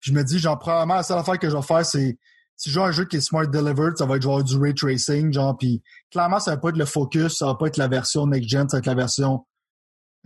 [0.00, 2.18] Puis je me dis, genre, probablement, la seule affaire que je vais faire, c'est
[2.60, 4.74] si je joue un jeu qui est smart delivered, ça va être genre du ray
[4.74, 7.88] tracing, genre, puis clairement, ça va pas être le focus, ça va pas être la
[7.88, 9.46] version next gen, ça va être la version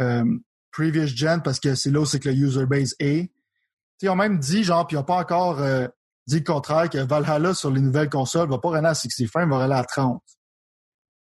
[0.00, 0.24] euh,
[0.72, 3.28] previous gen, parce que c'est là où c'est que le user base est.
[3.28, 5.86] Tu sais, ils ont même dit, genre, puis ils ont pas encore euh,
[6.26, 9.50] dit le contraire, que Valhalla sur les nouvelles consoles va pas runner à 60 frames,
[9.50, 10.20] va runner à 30.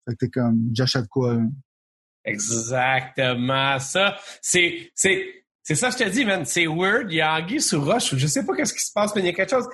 [0.05, 1.35] Fait que t'es comme, j'achète quoi?
[1.35, 1.43] là?
[2.25, 4.17] Exactement ça.
[4.43, 6.45] C'est, c'est, c'est ça, je te dis, man.
[6.45, 7.11] C'est weird.
[7.11, 8.15] Il y a Anguille sous roche.
[8.17, 9.69] Je sais pas qu'est-ce qui se passe, mais il y a quelque chose.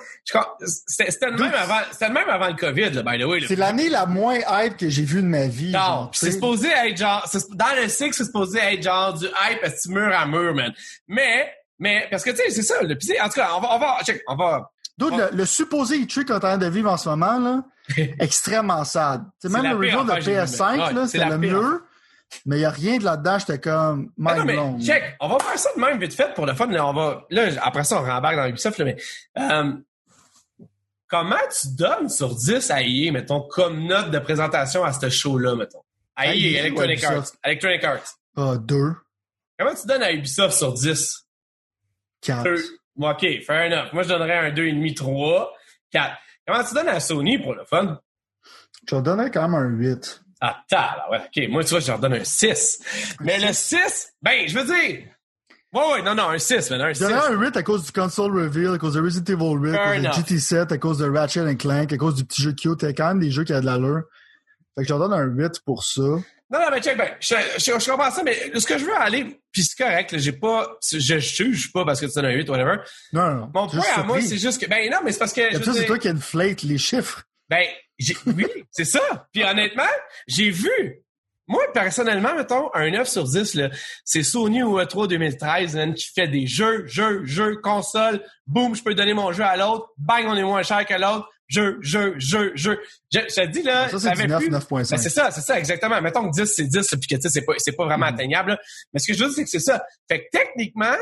[0.87, 3.39] C'était, le même avant, c'était le même avant le COVID, là, by the way.
[3.47, 5.71] C'est l'année la moins hype que j'ai vue de ma vie.
[5.71, 9.69] Non, c'est supposé être genre, dans le six, c'est supposé être genre du hype à
[9.89, 10.73] mur à mur, man?
[11.07, 13.75] Mais, mais, parce que tu sais, c'est ça, le pis en tout cas, on va,
[13.75, 16.65] on va, check, on va, Dude, le, le supposé E3 qu'on est en train de
[16.67, 17.63] vivre en ce moment, là,
[18.19, 19.23] extrêmement sad.
[19.39, 20.95] C'est même le review de affaire que j'ai vue, PS5, man.
[20.95, 21.83] là, c'est le mieux,
[22.45, 25.39] mais il n'y a rien de là-dedans, j'étais comme Ah non, mais check, on va
[25.39, 26.67] faire ça de même vite fait pour le fun.
[26.67, 28.97] Là, on va, là, après ça, on rembarque dans Ubisoft, là, mais
[29.37, 29.73] euh,
[31.07, 35.55] comment tu donnes sur 10 à EA, mettons, comme note de présentation à ce show-là,
[35.55, 35.81] mettons?
[36.15, 37.27] À EA, EA ou Electronic Arts.
[37.43, 38.17] Electronic Arts.
[38.35, 38.93] Ah, deux,
[39.59, 41.27] Comment tu donnes à Ubisoft sur 10?
[42.21, 42.43] quatre.
[42.43, 42.63] Deux.
[42.95, 43.93] Bon, OK, fair enough.
[43.93, 45.53] Moi, je donnerais un 2,5, 3,
[45.91, 46.17] 4.
[46.47, 47.99] Comment tu donnes à Sony pour le fun?
[48.89, 50.23] Je vais donner quand même un 8.
[50.41, 51.49] Ah, t'as, ouais, OK.
[51.49, 52.79] Moi, tu vois, je leur donne un 6.
[53.21, 55.07] Mais le 6, ben, je veux dire...
[55.73, 56.99] Ouais, ouais, non, non, un 6, mais un Je 6.
[57.01, 59.77] donnerais un 8 à cause du console reveal, à cause de Resident Evil 8, à
[59.77, 60.13] cause de enough.
[60.15, 62.81] GT7, à cause de Ratchet Clank, à cause du petit jeu cute.
[62.83, 64.03] Il y a quand même des jeux qui ont de l'allure.
[64.75, 66.01] Fait que je leur donne un 8 pour ça.
[66.01, 68.95] Non, non, mais check, ben, je, je, je comprends ça, mais ce que je veux
[68.95, 72.49] aller, puis c'est correct, j'ai pas, je juge pas parce que tu donnes un 8,
[72.49, 72.77] whatever.
[73.11, 73.51] Non, non, non.
[73.53, 75.73] Mon point à moi, c'est juste que, ben non, mais c'est parce que, Comme ça,
[75.73, 77.23] c'est toi qui inflate les chiffres.
[77.49, 77.65] ben,
[78.27, 79.27] oui, c'est ça.
[79.33, 79.83] Puis honnêtement,
[80.27, 81.03] j'ai vu,
[81.47, 83.69] moi, personnellement, mettons, un 9 sur 10, là,
[84.03, 88.83] c'est Sony ou E3 2013, man, qui fait des jeux, jeux, jeux, console, boum, je
[88.83, 92.13] peux donner mon jeu à l'autre, bang, on est moins cher que l'autre, jeu, jeu,
[92.17, 92.79] jeu, jeu.
[93.13, 94.89] Je, je te dis, là, Ça, c'est avait du 9, plus- 9.5.
[94.91, 96.01] Ben, c'est ça, c'est ça, exactement.
[96.01, 98.13] Mettons que 10, c'est 10, puis que tu sais, c'est pas, c'est pas vraiment Mhm.
[98.13, 98.49] atteignable.
[98.51, 98.59] là.
[98.93, 99.85] Mais ce que je veux dire, c'est que c'est ça.
[100.09, 100.95] Fait que techniquement,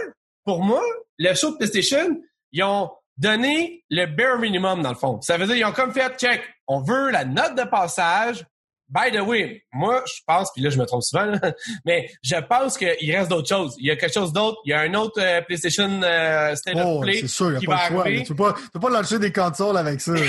[0.43, 0.84] pour moi,
[1.17, 5.19] le show de PlayStation, ils ont donné le bare minimum, dans le fond.
[5.21, 8.45] Ça veut dire, ils ont comme fait, check, on veut la note de passage.
[8.88, 11.39] By the way, moi, je pense, puis là, je me trompe souvent, là,
[11.86, 13.75] mais je pense qu'il reste d'autres choses.
[13.80, 14.60] Il y a quelque chose d'autre.
[14.63, 17.65] Il y a un autre euh, PlayStation euh, State Oh, Play c'est sûr, il qui
[17.67, 18.01] n'y a va pas le choix.
[18.04, 18.23] arriver.
[18.23, 20.12] Tu peux pas, tu peux pas lancer des consoles avec ça.
[20.13, 20.19] non,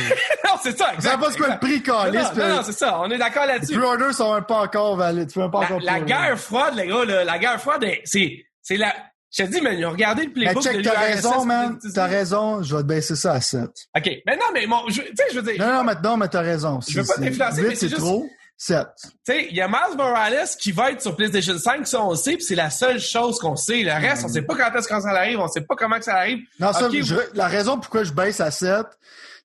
[0.62, 1.20] c'est ça, exact.
[1.20, 2.32] pas ce que le prix, calice.
[2.34, 2.98] non, non, non, c'est ça.
[3.02, 3.78] On est d'accord Les là-dessus.
[3.78, 5.28] pre-orders sont même pas encore valides.
[5.28, 7.84] Tu peux même pas La, encore la guerre froide, les gars, là, la guerre froide,
[8.04, 8.94] c'est, c'est la,
[9.36, 11.78] je te dis, man, ils ont regardé le Mais playbook check, de t'as raison, man.
[11.94, 12.62] T'as raison.
[12.62, 13.62] Je vais te baisser ça à 7.
[13.62, 14.10] OK.
[14.26, 16.80] Mais non, mais mon, tu sais, je veux dire, Non, non, maintenant, mais t'as raison.
[16.88, 18.26] Je veux pas t'influencer, mais c'est juste- trop.
[18.58, 18.86] 7.
[19.02, 22.12] tu sais, il y a Miles Morales qui va être sur PlayStation 5, ça, on
[22.12, 23.82] le sait, puis c'est la seule chose qu'on sait.
[23.82, 26.04] Le reste, on sait pas quand est-ce que ça arrive, on sait pas comment que
[26.06, 26.38] ça arrive.
[26.58, 28.86] Non, ça, je- la raison pourquoi je baisse à 7,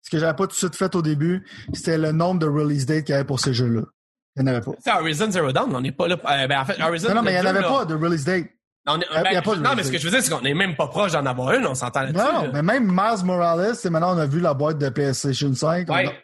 [0.02, 2.86] ce que j'avais pas tout de suite fait au début, c'était le nombre de release
[2.86, 3.82] dates qu'il y avait pour ces jeux-là.
[4.38, 4.72] Il n'y en avait pas.
[4.82, 6.16] C'est Horizon Zero Dawn, on n'est pas là.
[6.16, 7.10] euh, ben, en fait, Horizon.
[7.10, 8.46] Non, non, mais il n'y en avait pas de release date.
[8.88, 10.32] On est- y a- ben, a pas non, mais ce que je veux dire, c'est
[10.32, 12.17] qu'on est même pas proche d'en avoir une, on s'entend là-dessus.
[12.17, 12.50] Non, là.
[12.54, 15.88] mais même Miles Morales, c'est maintenant on a vu la boîte de PlayStation 5.
[15.89, 16.20] on Ouais.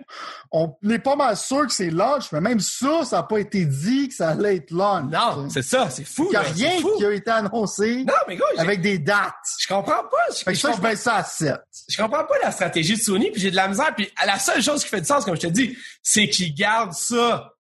[0.51, 3.65] On, est pas mal sûr que c'est launch, mais même ça, ça n'a pas été
[3.65, 5.11] dit que ça allait être launch.
[5.11, 6.27] Non, c'est ça, c'est fou.
[6.27, 9.33] Il n'y a là, rien qui a été annoncé Non, mais gars, avec des dates.
[9.59, 10.17] je comprends pas.
[10.31, 11.57] Je, Fait que je ça, je comprends- ça à 7.
[11.89, 13.93] je comprends pas la stratégie de Sony, puis j'ai de la misère.
[13.93, 16.93] Puis la seule chose qui fait du sens, comme je te dis, c'est qu'ils gardent
[16.93, 17.51] ça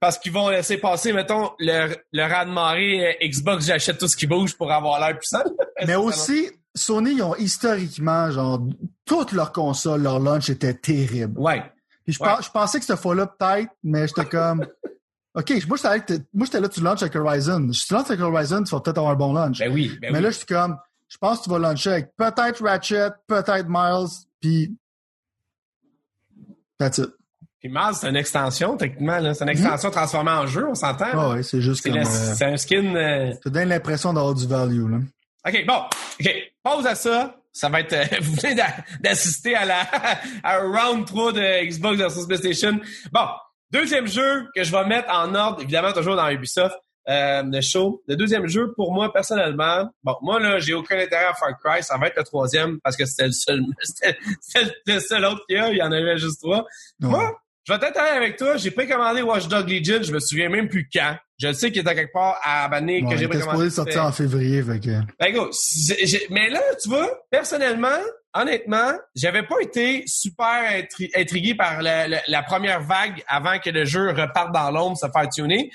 [0.00, 4.26] parce qu'ils vont laisser passer, mettons, le, le raz-de-marée euh, Xbox, j'achète tout ce qui
[4.26, 5.42] bouge pour avoir l'air puissant.
[5.86, 8.60] Mais aussi, Sony, ils ont historiquement, genre,
[9.04, 11.38] toutes leurs consoles, leur launch était terrible.
[11.38, 11.62] Ouais.
[12.04, 12.28] Puis je, Ouais.
[12.28, 14.66] pens- je pensais que cette fois-là, peut-être, mais j'étais comme,
[15.34, 17.72] OK, moi, j'étais allé- moi, j'étais là, tu launches avec Horizon.
[17.72, 19.58] Si tu lances avec Horizon, tu vas peut-être avoir un bon launch.
[19.58, 19.96] Ben oui.
[20.00, 20.24] Ben mais oui.
[20.24, 20.78] là, je suis comme,
[21.08, 24.08] je pense que tu vas launcher avec peut-être Ratchet, peut-être Miles,
[24.40, 24.76] puis
[26.78, 27.10] that's it.
[27.68, 29.34] Puis c'est une extension, techniquement.
[29.34, 31.06] C'est une extension transformée en jjeu, on s'entend.
[31.12, 32.00] Ah ouais, c'est juste C'est comme...
[32.00, 32.94] euh, c'est un skin...
[32.94, 34.98] euh, ça donne l'impression d'avoir du value, là.
[35.46, 35.82] OK, bon.
[36.20, 37.36] OK, pause à ça.
[37.52, 37.92] Ça va être...
[37.92, 39.80] euh, vous venez d'a- d'assister à la
[40.42, 42.78] à un round 3 de Xbox versus PlayStation.
[43.12, 43.26] Bon,
[43.70, 46.74] deuxième jeu que je vais mettre en ordre, évidemment toujours dans Ubisoft,
[47.08, 48.02] euh, le show.
[48.08, 51.80] Le deuxième jeu, pour moi, personnellement, bon, moi, là, j'ai aucun intérêt à Far Cry.
[51.82, 55.42] Ça va être le troisième parce que c'était le seul, c'était c'était le seul autre
[55.48, 55.70] qu'il y a.
[55.70, 56.66] Il y en avait juste trois.
[57.00, 57.08] Ouais.
[57.08, 58.56] Moi, je vais être avec toi.
[58.56, 60.02] J'ai précommandé Watch Dog Legion.
[60.02, 61.16] Je me souviens même plus quand.
[61.38, 63.56] Je sais qu'il était quelque part à Abané Ouais, que il j'ai précommandé.
[63.58, 65.00] supposé sortir en février, fait que...
[65.20, 65.50] Ben, go,
[66.30, 67.98] mais là, tu vois, personnellement,
[68.32, 73.68] honnêtement, j'avais pas été super intri- intrigué par la, la- la première vague avant que
[73.68, 75.70] le jeu reparte dans l'ombre, se faire tuner.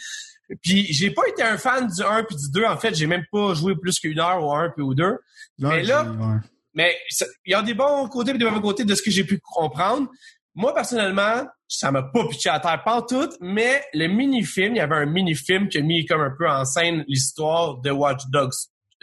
[0.63, 2.65] Puis j'ai pas été un fan du 1 puis du 2.
[2.65, 5.17] En fait, j'ai même pas joué plus qu'une heure au 1 puis au 2.
[5.59, 6.37] Mais là- ouais.
[6.73, 6.97] Mais
[7.45, 9.39] il y a des bons côtés et des mauvais côtés de ce que j'ai pu
[9.39, 10.09] comprendre.
[10.55, 14.81] Moi, personnellement, ça m'a pas pitché à terre, pas tout, mais le mini-film, il y
[14.81, 18.51] avait un mini-film qui a mis comme un peu en scène l'histoire de Watch Dogs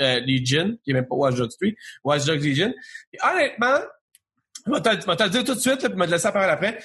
[0.03, 1.71] euh, Legion, qui est même pas Watch Dogs 3,
[2.05, 2.75] Watch Dogs Legion.
[3.23, 3.79] Honnêtement,
[4.67, 6.79] je vais te, le dire tout de suite, là, puis me laisser la parole après.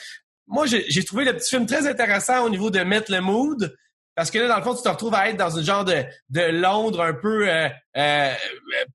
[0.47, 3.75] Moi, j'ai trouvé le petit film très intéressant au niveau de mettre le mood.
[4.15, 6.03] Parce que là, dans le fond, tu te retrouves à être dans un genre de,
[6.29, 8.33] de Londres un peu, euh, euh,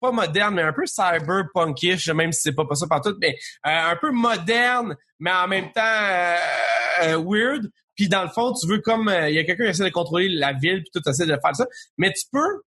[0.00, 3.90] pas moderne, mais un peu cyberpunkish, même si c'est pas, pas ça partout, mais euh,
[3.90, 6.36] un peu moderne, mais en même temps euh,
[7.02, 7.68] euh, weird.
[7.96, 9.90] Puis dans le fond, tu veux comme, euh, il y a quelqu'un qui essaie de
[9.90, 11.66] contrôler la ville, puis tout essaie de faire ça.
[11.96, 12.62] Mais tu peux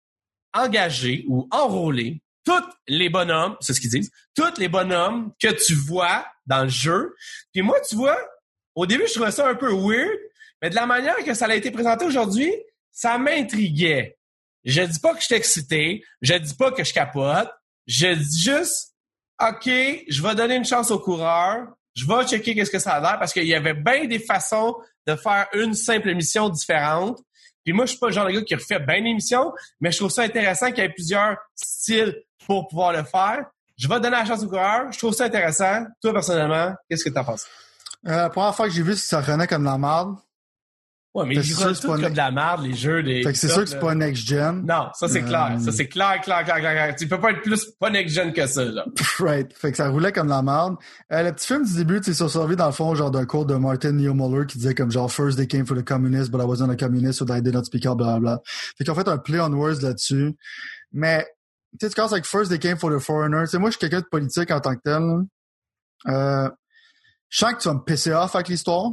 [0.54, 5.74] engager ou enrôler tous les bonhommes, c'est ce qu'ils disent, tous les bonhommes que tu
[5.74, 7.14] vois dans le jeu.
[7.52, 8.18] Puis moi, tu vois,
[8.74, 10.18] au début, je trouvais ça un peu weird,
[10.62, 12.52] mais de la manière que ça a été présenté aujourd'hui,
[12.92, 14.18] ça m'intriguait.
[14.64, 17.50] Je dis pas que je suis excité, je dis pas que je capote,
[17.86, 18.96] je dis juste,
[19.42, 23.00] OK, je vais donner une chance au coureur, je vais checker qu'est-ce que ça a
[23.00, 24.76] l'air, parce qu'il y avait bien des façons
[25.08, 27.20] de faire une simple mission différente.
[27.64, 29.98] Puis moi, je suis pas le genre de gars qui refait bien l'émission, mais je
[29.98, 33.46] trouve ça intéressant qu'il y ait plusieurs styles pour pouvoir le faire.
[33.78, 34.92] Je vais donner la chance au coureur.
[34.92, 35.86] Je trouve ça intéressant.
[36.02, 37.46] Toi, personnellement, qu'est-ce que t'en penses?
[38.08, 40.16] Euh, la première fois que j'ai vu, ça renaît comme la merde.
[41.18, 43.02] Ouais, mais ils jouent sûr que tout c'est pas comme de la merde, les jeux
[43.02, 43.24] des.
[43.24, 44.64] Fait que c'est sûr que c'est pas next-gen.
[44.68, 45.58] Non, ça c'est Euh, clair.
[45.60, 46.96] Ça c'est clair, clair, clair, clair, clair.
[46.96, 48.86] Tu peux pas être plus pas next-gen que ça, là.
[49.20, 49.52] Right.
[49.58, 50.76] Fait que ça roulait comme de la merde.
[51.12, 53.48] Euh, le petit film du début, tu sais, servi dans le fond, genre d'un cours
[53.48, 56.46] de Martin Niemöller qui disait comme genre, first they came for the communists, but I
[56.46, 58.40] wasn't a communist, so I did not speak out, blablabla.
[58.78, 60.36] Fait qu'ils ont fait un play on words là-dessus.
[60.92, 61.26] Mais,
[61.80, 63.42] tu sais, tu commences avec first they came for the foreigner.
[63.46, 65.02] Tu sais, moi, je suis quelqu'un de politique en tant que tel.
[66.08, 66.48] Euh,
[67.30, 68.92] je sens que tu vas me pisser off avec l'histoire.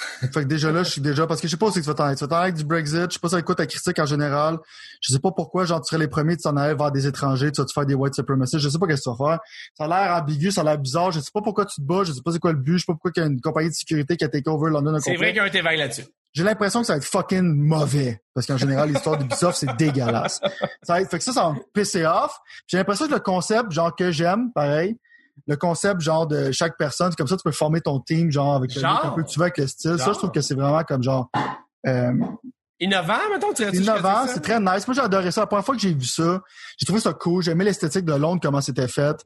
[0.20, 1.84] fait que déjà là, je suis déjà, parce que je sais pas où c'est que
[1.84, 2.16] tu vas t'en aller.
[2.16, 4.58] Tu vas t'en avec du Brexit, je sais pas ça quoi ta critique en général.
[5.00, 7.50] Je sais pas pourquoi, genre, tu serais les premiers de t'en aller vers des étrangers,
[7.52, 9.38] tu vas te faire des white supremacists, je sais pas qu'est-ce que tu vas faire.
[9.76, 12.02] Ça a l'air ambigu, ça a l'air bizarre, je sais pas pourquoi tu te bats,
[12.04, 13.40] je sais pas c'est quoi le but, je sais pas pourquoi il y a une
[13.40, 15.60] compagnie de sécurité qui a take over London C'est vrai qu'il y a un été
[15.60, 16.04] vague là-dessus.
[16.32, 18.22] J'ai l'impression que ça va être fucking mauvais.
[18.34, 20.40] Parce qu'en général, l'histoire d'Ubisoft, c'est dégueulasse.
[20.84, 22.38] Ça va être- fait que ça, ça va me pisser off.
[22.68, 24.96] J'ai l'impression que le concept, genre, que j'aime, pareil,
[25.46, 28.54] le concept, genre, de chaque personne, c'est comme ça, tu peux former ton team, genre,
[28.54, 29.04] avec Genre.
[29.04, 29.98] un peu tu veux avec le style.
[29.98, 31.30] Ça, je trouve que c'est vraiment comme, genre,
[31.86, 32.12] euh,
[32.82, 34.86] Innovant, mettons, tu innovant, c'est très nice.
[34.88, 35.42] Moi, j'ai adoré ça.
[35.42, 36.40] La première fois que j'ai vu ça,
[36.78, 37.42] j'ai trouvé ça cool.
[37.42, 39.22] J'aimais l'esthétique de Londres, comment c'était fait.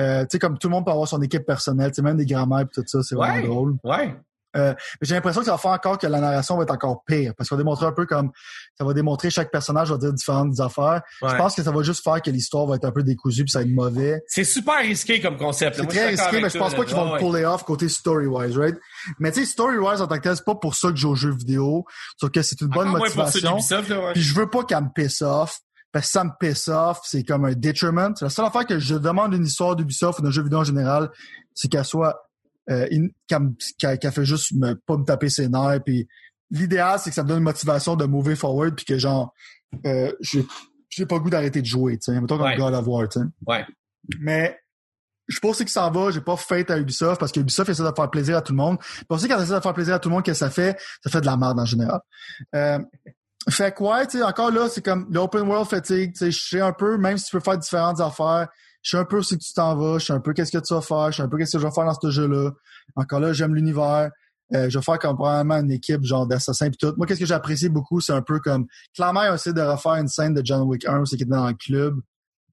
[0.00, 2.16] Euh, tu sais, comme tout le monde peut avoir son équipe personnelle, tu sais, même
[2.16, 3.76] des grands-mères et tout ça, c'est vraiment drôle.
[3.84, 4.16] Ouais.
[4.54, 7.32] Mais j'ai l'impression que ça va faire encore que la narration va être encore pire.
[7.36, 8.30] Parce qu'on va démontrer un peu comme
[8.78, 11.02] ça va démontrer chaque personnage va dire différentes affaires.
[11.22, 11.30] ouais.
[11.30, 13.50] Je pense que ça va juste faire que l'histoire va être un peu décousue puis
[13.50, 14.22] ça va être mauvais.
[14.26, 15.76] C'est super risqué comme concept.
[15.76, 18.56] C'est très risqué, mais je pense pas qu'ils vont Ouais, le puller off côté story-wise,
[18.56, 18.76] right?
[19.18, 21.10] Mais tu sais, story-wise en tant que tel, c'est pas pour ça que je joue
[21.10, 21.84] aux jeux vidéo.
[22.18, 23.50] Sauf que c'est une bonne Encore moins pour ceux motivation.
[23.56, 24.12] d'Ubisoft, là, ouais.
[24.14, 25.58] Puis je veux pas qu'elle me piss off.
[25.92, 28.10] Parce que ça me piss off, c'est comme un detriment.
[28.20, 31.10] La seule affaire que je demande d'une histoire d'Ubisoft ou d'un jeu vidéo en général,
[31.54, 32.30] c'est qu'elle soit
[32.70, 32.86] euh,
[33.26, 35.82] qu'elle qu'elle fait juste me, pas me taper ses nerfs.
[35.84, 36.08] Puis
[36.50, 39.32] l'idéal, c'est que ça me donne une motivation de move forward puis que genre
[39.86, 42.20] euh, j'ai pas le goût d'arrêter de jouer, tu sais.
[42.20, 42.56] Mettons comme Ouais.
[42.56, 43.26] God of War, tu sais.
[43.46, 43.66] Ouais.
[44.20, 44.58] Mais
[45.26, 47.92] je pense que ça va, j'ai pas fait à Ubisoft parce que Ubisoft essaie de
[47.96, 48.78] faire plaisir à tout le monde.
[48.78, 50.50] Puis aussi quand ça essaie de faire plaisir à tout le monde, qu'est-ce que ça
[50.50, 50.78] fait?
[51.02, 52.00] Ça fait de la merde en général.
[52.54, 52.78] Euh,
[53.48, 56.40] fait que ouais, tu sais, encore là, c'est comme l'open world fatigue, tu sais, je
[56.40, 58.48] sais un peu, même si tu peux faire différentes affaires,
[58.84, 60.52] je sais un peu où c'est que tu t'en vas, je sais un peu qu'est-ce
[60.52, 62.10] que tu vas faire, je sais un peu qu'est-ce que je vais faire dans ce
[62.10, 62.50] jeu-là.
[62.94, 64.10] Encore là, j'aime l'univers.
[64.54, 66.92] Euh, je vais faire comme probablement une équipe genre d'assassins pis tout.
[66.98, 69.94] Moi, qu'est-ce que j'apprécie beaucoup, c'est un peu comme clairement, ils ont essayé de refaire
[69.94, 71.98] une scène de John Wick 1 où c'est qu'il était dans le club.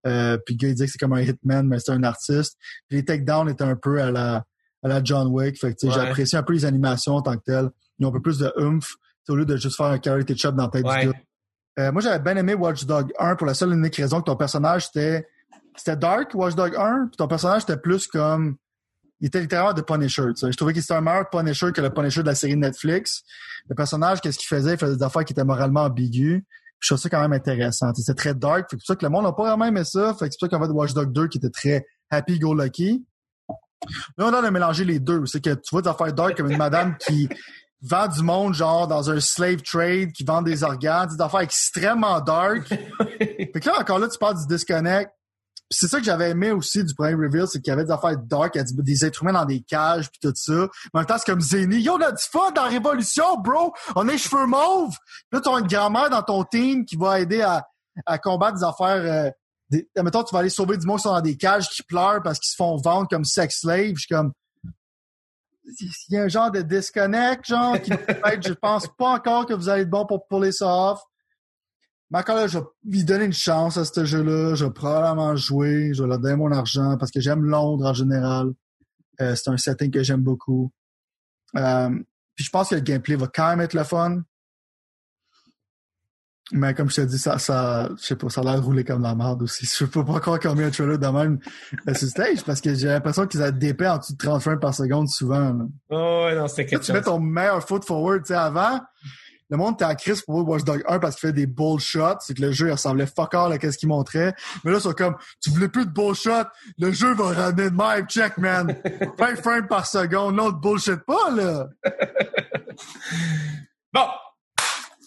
[0.07, 2.57] Euh, puis le gars il disait que c'est comme un hitman, mais c'est un artiste.
[2.87, 4.45] Puis les takedowns étaient un peu à la
[4.83, 5.59] à la John Wick.
[5.59, 5.99] Fait que Ouais.
[6.07, 7.69] apprécié un peu les animations en tant que telles.
[7.99, 8.95] Ils ont un peu plus de oomph,
[9.29, 11.01] au lieu de juste faire un karate chop dans la tête Ouais.
[11.01, 11.19] du gars.
[11.79, 14.25] Euh, moi, j'avais bien aimé Watch Dog 1 pour la seule et unique raison que
[14.25, 15.27] ton personnage c'était
[15.75, 18.57] c'était dark, Watch Dog 1, puis ton personnage était plus comme
[19.21, 20.23] il était littéralement de Punisher.
[20.29, 20.51] Tu sais.
[20.51, 23.21] Je trouvais qu'il était un meilleur Punisher que le Punisher de la série Netflix.
[23.69, 24.73] Le personnage, qu'est-ce qu'il faisait?
[24.73, 26.41] Il faisait des affaires qui étaient moralement ambiguës.
[26.79, 27.93] Je trouve ça quand même intéressant.
[27.93, 28.65] C'était très dark.
[28.69, 30.15] C'est pour ça que le monde n'a pas vraiment aimé ça.
[30.15, 33.05] Fait que c'est pour ça qu'en fait, Watch Dog 2, qui était très happy-go-lucky.
[34.17, 35.27] Là, on a mélangé les deux.
[35.27, 37.29] C'est que tu vois des affaires dark comme une madame qui
[37.83, 42.19] vend du monde, genre, dans un slave trade, qui vend des organes, des affaires extrêmement
[42.21, 42.67] dark.
[43.19, 45.11] fait que là, encore là, tu parles du disconnect.
[45.73, 48.17] C'est ça que j'avais aimé aussi du premier reveal, c'est qu'il y avait des affaires
[48.17, 50.51] dark, des êtres humains dans des cages, puis tout ça.
[50.51, 51.77] Mais en même temps, c'est comme Zéni.
[51.77, 53.73] Yo, on a du fun dans la Révolution, bro!
[53.95, 54.95] On est cheveux mauves!
[55.31, 59.27] Là, tu as une grand-mère dans ton team qui va aider à, combattre des affaires...
[59.27, 59.31] Euh,
[59.69, 62.21] des, mettons, tu vas aller sauver du monde qui sont dans des cages, qui pleurent
[62.21, 63.93] parce qu'ils se font vendre comme sex slave.
[63.95, 64.33] Je comme...
[65.79, 69.53] Il y a un genre de disconnect, genre, qui peut-être, je pense pas encore que
[69.53, 71.01] vous allez être bon pour puller ça off.
[72.11, 74.53] Mais encore là, je vais lui donner une chance à ce jeu-là.
[74.55, 75.93] Je vais probablement jouer.
[75.93, 78.51] Je vais leur donner mon argent parce que j'aime Londres en général.
[79.21, 80.71] Euh, c'est un setting que j'aime beaucoup.
[81.55, 81.89] Euh,
[82.35, 84.21] puis je pense que le gameplay va quand même être le fun.
[86.53, 89.01] Mais comme je te dis, ça, ça, je sais pas, ça a l'air roulé comme
[89.01, 89.65] la merde aussi.
[89.79, 91.39] Je peux pas croire qu'on met un trailer de même
[91.87, 94.59] à ce stage parce que j'ai l'impression qu'ils ont des en dessous de 30 frames
[94.59, 95.69] par seconde souvent.
[95.89, 96.87] Oh, ouais, non, c'était quelque chose.
[96.87, 98.81] Tu mets ton meilleur foot forward, tu sais, avant,
[99.51, 102.19] le monde était à crise pour Watch Dog 1 parce qu'il fait des bullshots.
[102.21, 104.33] C'est que le jeu, il ressemblait fuck all à qu'est-ce qu'il montrait.
[104.63, 106.45] Mais là, c'est comme, tu voulais plus de bullshot.
[106.79, 108.07] Le jeu va ramener de même.
[108.07, 108.73] Check, man.
[109.17, 110.35] 20 frames par seconde.
[110.35, 111.67] Non, bullshit pas, là.
[113.93, 114.07] bon.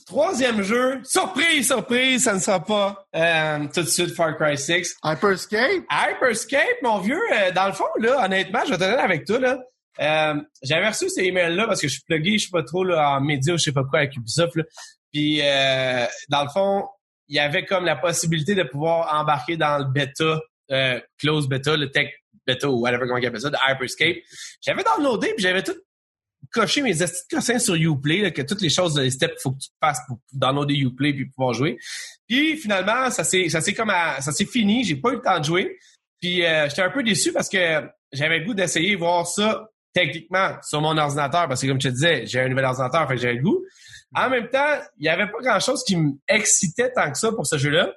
[0.06, 1.00] Troisième jeu.
[1.04, 4.96] Surprise, surprise, ça ne sera pas euh, tout de suite Far Cry 6.
[5.02, 5.84] Hyperscape?
[5.90, 7.18] Hyperscape, mon vieux.
[7.32, 9.58] Euh, dans le fond, là, honnêtement, je vais te donner avec toi, là.
[10.00, 13.16] Euh, j'avais reçu ces emails-là parce que je suis plugué, je sais pas trop là,
[13.16, 14.56] en médias ou je sais pas quoi avec Ubisoft.
[14.56, 14.64] Là.
[15.12, 16.88] Puis euh, dans le fond,
[17.28, 21.76] il y avait comme la possibilité de pouvoir embarquer dans le bêta, euh, close bêta,
[21.76, 22.08] le tech
[22.46, 24.16] bêta ou whatever comment on appelle ça, de Hyperscape.
[24.60, 25.76] J'avais downloadé puis j'avais tout
[26.52, 26.94] coché mes
[27.30, 30.18] cossins sur Uplay, là, que toutes les choses, les steps, faut que tu fasses pour
[30.32, 31.78] downloader Uplay puis pouvoir jouer.
[32.28, 35.38] Puis finalement, ça s'est ça s'est comme ça s'est fini, j'ai pas eu le temps
[35.38, 35.78] de jouer.
[36.20, 40.56] Puis euh, j'étais un peu déçu parce que j'avais le goût d'essayer voir ça techniquement
[40.62, 43.20] sur mon ordinateur, parce que comme je te disais, j'ai un nouvel ordinateur, fait que
[43.20, 43.64] j'ai le goût.
[44.14, 47.56] En même temps, il n'y avait pas grand-chose qui m'excitait tant que ça pour ce
[47.56, 47.92] jeu-là,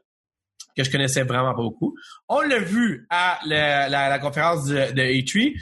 [0.75, 1.95] que je connaissais vraiment pas beaucoup.
[2.29, 5.53] On l'a vu à la, conférence de, de E3.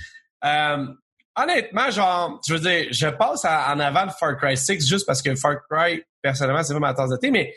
[0.44, 0.86] Euh,
[1.36, 5.22] honnêtement, genre, je veux dire, je passe en avant de Far Cry 6 juste parce
[5.22, 7.54] que Far Cry, personnellement, c'est pas ma tasse de thé, mais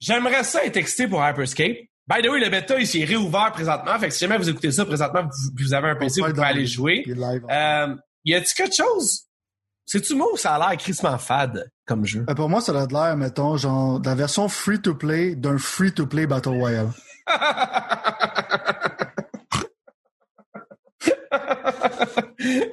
[0.00, 1.78] j'aimerais ça être excité pour Hyperscape.
[2.08, 3.98] By the way, le bêta, il s'est réouvert présentement.
[3.98, 6.46] Fait que si jamais vous écoutez ça présentement, vous, vous avez un PC, vous pouvez
[6.46, 7.04] aller jouer.
[7.08, 9.26] Euh, y a-t-il quelque chose?
[9.86, 12.24] C'est-tu moi ou ça a l'air crissement fade comme jeu?
[12.28, 16.90] Euh, pour moi, ça a l'air, mettons, genre, la version free-to-play d'un free-to-play Battle Royale.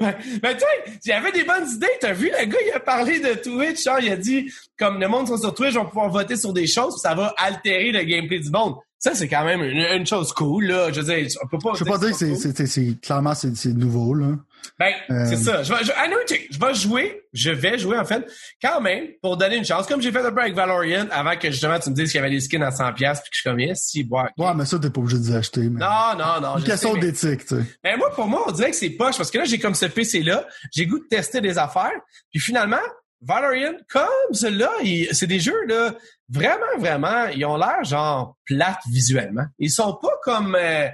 [0.02, 1.88] mais tu sais, il y avait des bonnes idées.
[2.00, 3.86] T'as vu, le gars, il a parlé de Twitch.
[4.02, 6.68] Il a dit, comme le monde sont sur Twitch, on va pouvoir voter sur des
[6.68, 8.76] choses, ça va altérer le gameplay du monde.
[9.00, 10.92] Ça, c'est quand même une, chose cool, là.
[10.92, 11.72] Je veux dire, on peut pas.
[11.74, 14.36] Je peux pas dire que c'est, clairement, c'est, nouveau, là.
[14.78, 15.64] Ben, c'est euh, ça.
[15.64, 18.30] Je vais, je, je vais jouer, je vais jouer, en fait,
[18.62, 19.88] quand même, pour donner une chance.
[19.88, 22.30] Comme j'ai fait peu avec Valorant, avant que justement tu me dises qu'il y avait
[22.30, 24.30] des skins à 100$, puis que je suis comme, si, bois.
[24.38, 25.80] Ouais, mais ça, t'es pas obligé de les acheter, mais...
[25.80, 26.58] Non, non, non.
[26.58, 27.64] Une question d'éthique, tu sais.
[27.86, 29.86] Mais moi, pour moi, on dirait que c'est poche, parce que là, j'ai comme ce
[29.86, 32.78] PC-là, j'ai goût de tester des affaires, puis finalement,
[33.22, 34.72] Valorant, comme cela,
[35.12, 35.94] c'est des jeux là
[36.30, 39.46] vraiment vraiment, ils ont l'air genre plates visuellement.
[39.58, 40.88] Ils sont pas comme euh...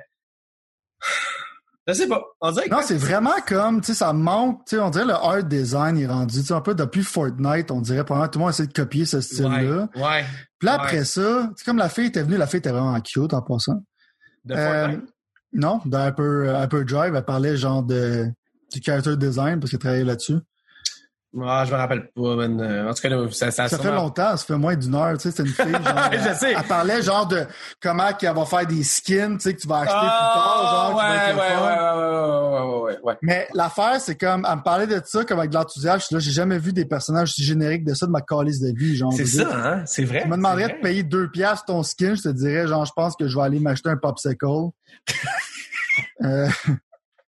[1.88, 2.24] je sais pas.
[2.42, 5.14] On dirait non, c'est vraiment comme tu sais ça manque, tu sais on dirait le
[5.14, 8.46] art design est rendu, tu sais un peu depuis Fortnite, on dirait pendant tout le
[8.46, 9.90] monde essaie de copier ce style-là.
[9.96, 10.02] Ouais.
[10.02, 10.26] ouais
[10.60, 13.34] Puis là après ça, c'est comme la fille était venue, la fille était vraiment cute
[13.34, 13.84] en passant.
[14.46, 15.02] De Fortnite?
[15.02, 15.12] Euh,
[15.54, 18.28] non, dans Hyper, Drive, elle parlait genre de
[18.74, 20.40] du character design parce qu'elle travaillait là-dessus.
[21.44, 22.88] Ah, je me rappelle pas, man.
[22.88, 25.32] En tout cas, ça, ça, ça fait longtemps, ça fait moins d'une heure, tu sais,
[25.32, 26.10] c'est une fille, genre.
[26.12, 26.54] je sais.
[26.58, 27.46] Elle, parlait, genre, de
[27.82, 30.98] comment qu'elle va faire des skins, tu sais, que tu vas acheter plus tard, genre,
[30.98, 35.02] ouais, ouais, ouais, ouais, ouais, ouais, ouais, Mais l'affaire, c'est comme, elle me parlait de
[35.04, 36.16] ça, comme avec de l'enthousiasme.
[36.16, 38.96] Là, j'ai jamais vu des personnages aussi génériques de ça de ma calice de vie,
[38.96, 39.12] genre.
[39.14, 39.84] C'est ça, hein?
[39.86, 40.22] C'est vrai.
[40.22, 43.16] Tu me demanderais de payer deux piastres ton skin, je te dirais, genre, je pense
[43.16, 44.46] que je vais aller m'acheter un popsicle.
[46.24, 46.48] euh,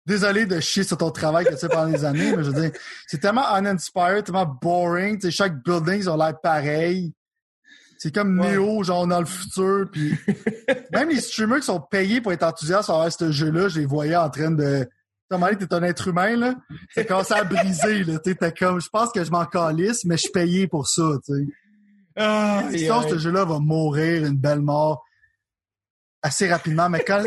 [0.05, 2.61] désolé de chier sur ton travail que tu fais pendant des années, mais je veux
[2.61, 2.71] dire,
[3.07, 5.19] c'est tellement uninspired, tellement boring.
[5.19, 7.13] Tu sais, chaque building, ils ont l'air pareil.
[7.97, 9.89] C'est comme Neo, genre dans le futur.
[9.91, 10.15] Puis
[10.93, 14.15] même les streamers qui sont payés pour être enthousiastes envers ce jeu-là, je les voyais
[14.15, 14.87] en train de.
[15.27, 16.55] T'as t'es un être humain, là.
[16.93, 18.19] T'as commencé à briser, là.
[18.19, 21.33] T'es comme, je pense que je m'en calisse, mais je suis payé pour ça, tu
[21.33, 21.47] sais.
[22.17, 25.03] Ah, Sinon, ce jeu-là va mourir une belle mort
[26.21, 26.89] assez rapidement.
[26.89, 27.23] Mais quand,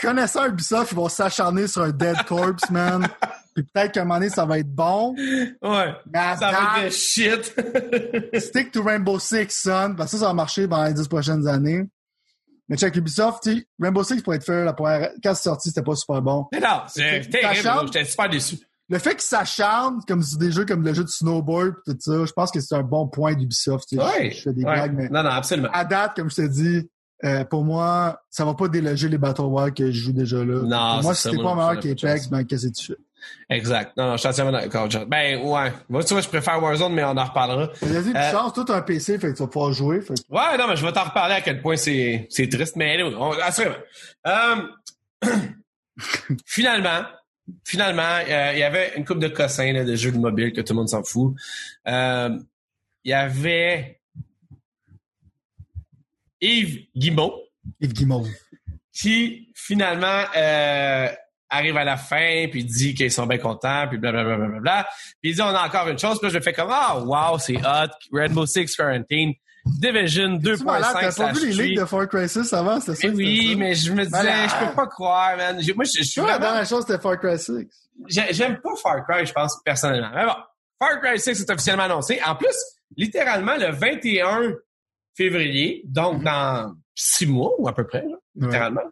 [0.00, 3.06] connaissant Ubisoft, ils vont s'acharner sur un Dead Corpse, man.
[3.54, 5.14] Puis peut-être qu'à un moment donné, ça va être bon.
[5.16, 5.94] Ouais.
[6.12, 7.54] Mais Ça va être shit.
[8.40, 9.94] stick to Rainbow Six, son.
[9.96, 11.84] Parce que ça, ça va marcher pendant les 10 prochaines années.
[12.68, 15.70] Mais check Ubisoft, tu sais, Rainbow Six pour être fait, la première, quand c'est sorti,
[15.70, 16.46] c'était pas super bon.
[16.52, 17.86] Mais non, c'est terrible.
[17.86, 18.58] J'étais super déçu.
[18.90, 21.98] Le fait qu'ils s'acharnent, comme sur des jeux comme le jeu de snowboard pis tout
[22.00, 23.90] ça, je pense que c'est un bon point d'Ubisoft.
[23.92, 24.30] Ouais.
[24.30, 24.74] Je, je fais des Ouais.
[24.74, 25.68] blagues, mais Non, non, absolument.
[25.72, 26.88] à date, comme je te dis,
[27.24, 30.62] euh, pour moi, ça va pas déloger les Battle Royale que je joue déjà là.
[30.62, 32.98] Non, pour moi, si t'es pas meilleur qu'Apex, ben qu'est-ce que tu fais?
[33.50, 33.96] Exact.
[33.96, 34.88] Non, non, je suis entièrement d'accord.
[35.08, 35.72] Ben, ouais.
[35.88, 37.68] Moi, tu vois, je préfère Warzone, mais on en reparlera.
[37.82, 40.00] Vas-y, Euh, chance, toi t'as un PC, fait que tu vas pouvoir jouer.
[40.00, 42.76] Fait que- Ouais, non, mais je vais t'en reparler à quel point c'est, c'est triste,
[42.76, 43.74] mais anyway, on, assurément.
[44.26, 44.56] Euh,
[46.46, 47.02] finalement,
[47.64, 50.60] finalement, euh, il y avait une coupe de cossins là, de jeux de mobile que
[50.60, 51.34] tout le monde s'en fout.
[51.88, 52.30] Euh,
[53.04, 53.97] Il y avait
[56.40, 57.34] Yves Guimau
[57.80, 58.28] Yves Guimauve.
[58.92, 61.08] qui finalement euh,
[61.50, 64.88] arrive à la fin puis dit qu'ils sont bien contents puis blablabla bla, bla, bla.
[65.20, 67.38] puis il dit on a encore une chose puis là je fais comme ah wow
[67.38, 69.32] c'est hot Rainbow Six Quarantine
[69.66, 71.64] Division Tu malade, 2.5 t'as pas vu les 3.
[71.64, 73.14] ligues de Far Cry 6 avant, c'était ça?
[73.14, 74.50] Oui mais je me disais Malade.
[74.60, 77.00] je peux pas croire man moi je, je suis Toi, la vraiment dernière chose, c'était
[77.02, 77.52] Far Cry 6.
[78.08, 80.36] j'ai- j'aime pas Far Cry je pense personnellement mais bon
[80.78, 82.54] Far Cry 6 est officiellement annoncé en plus
[82.96, 84.52] littéralement le 21
[85.18, 88.46] février donc dans six mois ou à peu près là Ouais.
[88.46, 88.82] littéralement.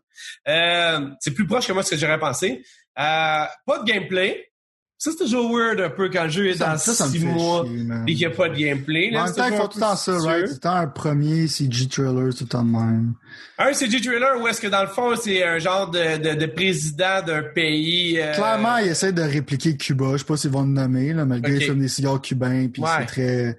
[0.48, 2.62] Euh, c'est plus proche que moi ce que j'aurais pensé.
[2.98, 4.50] Euh, pas de gameplay.
[4.98, 7.64] Ça, c'est toujours weird un peu quand le jeu est Ça, dans ça, six mois
[8.08, 9.10] et qu'il n'y a pas de gameplay.
[9.10, 10.40] En Là, même c'est temps, ils font un tout le temps ça, right?
[10.40, 13.14] C'est tout le temps un premier CG trailer, tout le temps de même.
[13.58, 16.46] Un CG trailer où est-ce que dans le fond, c'est un genre de, de, de
[16.46, 18.18] président d'un pays.
[18.18, 20.12] euh, Clairement, ils essaient de répliquer Cuba.
[20.14, 21.56] Je sais pas s'ils vont le nommer, là, mais le gars, Ok.
[21.60, 22.88] il fume des cigares cubains, puis Ouais.
[23.00, 23.58] c'est très,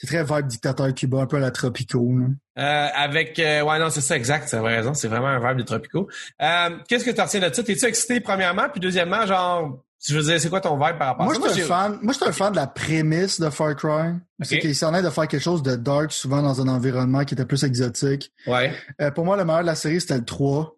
[0.00, 2.10] c'est très vibe dictateur cubain, un peu à la Tropico,
[2.58, 5.64] euh, avec euh, ouais non c'est ça exact c'est raison c'est vraiment un vibe des
[5.64, 6.08] tropicaux
[6.42, 7.62] euh, qu'est-ce que tu retiens de ça?
[7.62, 8.68] T'es-tu excité premièrement?
[8.70, 11.42] Puis deuxièmement genre je veux dire c'est quoi ton vibe par rapport Moi, à je
[11.42, 14.14] ça suis un fan, moi, je suis un fan de la prémisse de Far Cry.
[14.40, 14.60] C'est Ok.
[14.62, 17.44] qu'ils s'en est de faire quelque chose de dark, souvent dans un environnement qui était
[17.44, 18.32] plus exotique.
[18.46, 18.72] ouais
[19.02, 20.74] Euh, pour moi, le meilleur de la série, c'était le 3.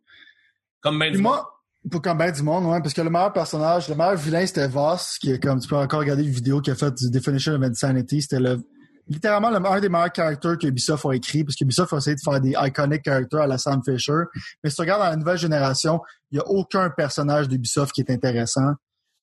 [0.80, 1.48] comme même Puis moi,
[1.88, 4.66] pour comme ben du monde, ouais, parce que le meilleur personnage, le meilleur vilain, c'était
[4.66, 7.52] Voss, qui est comme, tu peux encore regarder une vidéo qu'il a fait du Definition
[7.54, 8.22] of Insanity.
[8.22, 8.60] C'était le,
[9.08, 12.16] littéralement le, un des meilleurs characters que Ubisoft a écrit, parce que Ubisoft a essayé
[12.16, 14.12] de faire des iconic characters à la Sam Fisher.
[14.62, 16.00] Mais si tu regardes dans la nouvelle génération,
[16.30, 18.72] il y a aucun personnage d'Ubisoft qui est intéressant,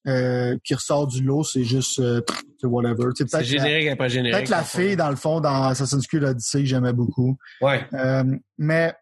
[0.07, 2.21] euh, qui ressort du lot, c'est juste, euh,
[2.63, 3.09] whatever.
[3.15, 6.23] C'est peut-être la- générique après générique Peut-être la fille, dans le fond, dans Assassin's Creed
[6.23, 7.37] Odyssey, j'aimais beaucoup.
[7.61, 8.23] ouais Euh,
[8.57, 8.93] mais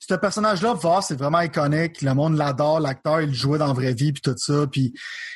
[0.00, 2.02] ce personnage-là, Voss, c'est vraiment iconique.
[2.02, 2.80] Le monde l'adore.
[2.80, 4.66] L'acteur, il jouait dans la vraie vie, puis tout ça.
[4.70, 4.92] Puis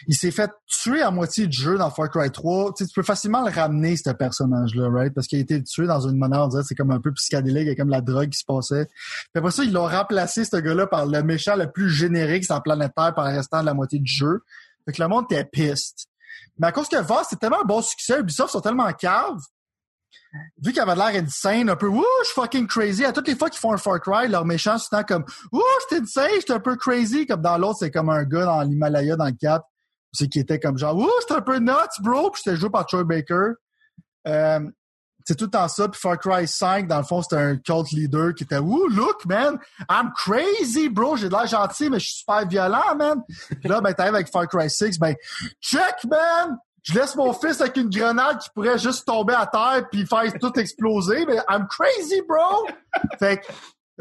[0.06, 2.74] il s'est fait tuer à moitié du jeu dans Far Cry 3.
[2.76, 5.14] Tu, peux facilement le ramener, ce personnage-là, right?
[5.14, 7.62] Parce qu'il a été tué dans une manière, on dirait, c'est comme un peu psychédélique,
[7.62, 8.86] il y a comme la drogue qui se passait.
[8.86, 12.54] Puis après ça, ils l'ont remplacé, ce gars-là, par le méchant le plus générique sur
[12.54, 14.40] la planète Terre par le restant de la moitié du jeu.
[14.84, 16.06] Fait que le monde était piste.
[16.58, 19.40] Mais à cause que Voss, c'est tellement un bon succès, Ubisoft sont tellement caves,
[20.62, 23.04] vu qu'il avait l'air insane, un peu, ouh, je suis fucking crazy.
[23.04, 26.02] À toutes les fois qu'ils font un Far Cry, leur méchant, temps comme, ouh, j'étais
[26.02, 27.26] insane, j'étais un peu crazy.
[27.26, 29.64] Comme dans l'autre, c'est comme un gars dans l'Himalaya, dans le 4,
[30.12, 32.86] c'est qui était comme genre, ouh, j'étais un peu nuts, bro, puis j'étais joué par
[32.86, 33.52] Troy Baker.
[34.28, 34.60] Euh,
[35.24, 35.88] c'est tout le temps ça.
[35.88, 39.24] Puis Far Cry 5, dans le fond, c'était un cult leader qui était, ouh, look,
[39.26, 39.58] man,
[39.90, 43.22] I'm crazy, bro, j'ai de l'air gentil, mais je suis super violent, man.
[43.28, 45.14] Puis là, ben, t'arrives avec Far Cry 6, ben,
[45.60, 46.58] check, man!
[46.82, 50.32] Je laisse mon fils avec une grenade qui pourrait juste tomber à terre puis faire
[50.40, 52.66] tout exploser, mais I'm crazy, bro!
[53.18, 53.52] Fait que,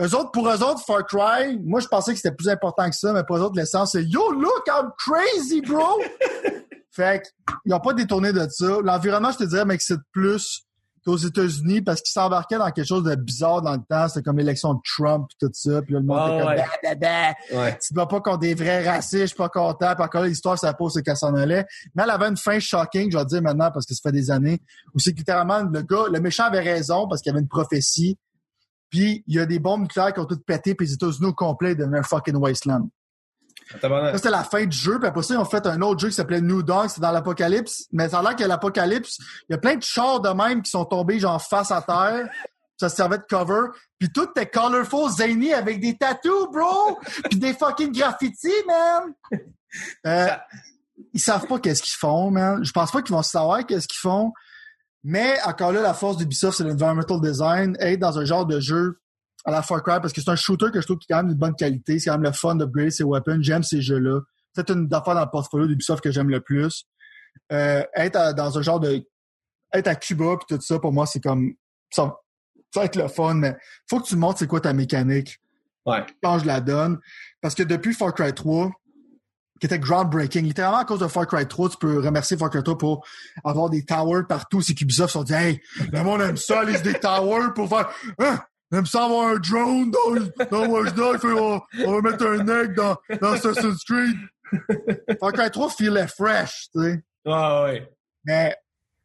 [0.04, 2.96] eux autres, pour eux autres, Far Cry, moi, je pensais que c'était plus important que
[2.96, 6.02] ça, mais pour eux autres, l'essence, c'est Yo, look, I'm crazy, bro!
[6.92, 8.78] fait que, ils ont pas détourné de ça.
[8.84, 10.66] L'environnement, je te dirais, m'excite plus
[11.06, 14.08] qu'aux États-Unis parce qu'ils s'embarquaient dans quelque chose de bizarre dans le temps.
[14.08, 15.82] C'était comme l'élection de Trump et tout ça.
[15.82, 16.58] Puis là, le monde Ah, était comme, ouais.
[16.58, 16.96] bah, bah,
[17.52, 19.96] bah ouais tu te bats pas contre des vrais racistes, je suis pas content.
[19.96, 21.66] Puis encore là, l'histoire, ça pose c'est qu'elle s'en allait.
[21.96, 24.30] Mais elle avait une fin shocking, je vais dire maintenant, parce que ça fait des
[24.32, 24.62] années,
[24.94, 27.48] où c'est que littéralement, le gars, le méchant avait raison parce qu'il y avait une
[27.48, 28.18] prophétie.
[28.90, 31.34] Puis il y a des bombes nucléaires qui ont toutes pété, puis les États-Unis au
[31.34, 32.90] complet devenaient un fucking wasteland.
[33.80, 36.10] Ça, c'était la fin du jeu, puis après ça, ils ont fait un autre jeu
[36.10, 37.86] qui s'appelait New Dawn, c'est dans l'apocalypse.
[37.92, 39.18] Mais ça a l'air que l'apocalypse,
[39.50, 42.30] il y a plein de chars de même qui sont tombés genre face à terre.
[42.78, 43.68] Ça servait de cover.
[44.00, 47.00] Puis tout était colorful, zany, avec des tattoos, bro!
[47.30, 49.14] Puis des fucking graffitis, man!
[50.06, 50.28] Euh,
[51.14, 52.64] ils savent pas qu'est-ce qu'ils font, man.
[52.64, 54.34] Je pense pas qu'ils vont savoir qu'est-ce qu'ils font.
[55.04, 57.78] Mais encore là, la force d'Ubisoft, c'est l'environmental design.
[57.80, 59.00] Être dans un genre de jeu
[59.46, 61.24] à la Far Cry, parce que c'est un shooter que je trouve qui est quand
[61.24, 61.98] même de bonne qualité.
[62.00, 63.40] C'est quand même le fun d'upgrader ses weapons.
[63.42, 64.20] J'aime ces jeux-là.
[64.56, 66.86] C'est une affaire dans le portfolio d'Ubisoft que j'aime le plus.
[67.52, 69.04] Euh, être à- dans un genre de...
[69.74, 71.54] Être à Cuba puis tout ça, pour moi, c'est comme...
[71.90, 72.16] Ça,
[72.74, 73.56] ça va être le fun, mais
[73.90, 75.38] faut que tu montres c'est quoi ta mécanique.
[75.86, 76.06] Ouais.
[76.24, 77.00] change la donne.
[77.42, 78.70] Parce que depuis Far Cry 3,
[79.60, 82.62] qui était groundbreaking, littéralement à cause de Far Cry 3, tu peux remercier Far Cry
[82.64, 83.06] 3 pour
[83.44, 84.62] avoir des towers partout.
[84.62, 85.60] C'est qu'Ubisoft se sont dit, hey,
[85.92, 87.90] le monde aime ça, aller des towers pour faire,
[88.20, 88.40] hein,
[88.72, 92.48] on aime ça avoir un drone dans, dans Watch Dogs, on, on va mettre un
[92.48, 94.18] egg dans, dans Assassin's Creed.
[95.20, 97.04] Far Cry 3 feelait fresh, tu sais.
[97.26, 97.92] Ouais, ouais.
[98.26, 98.56] Mais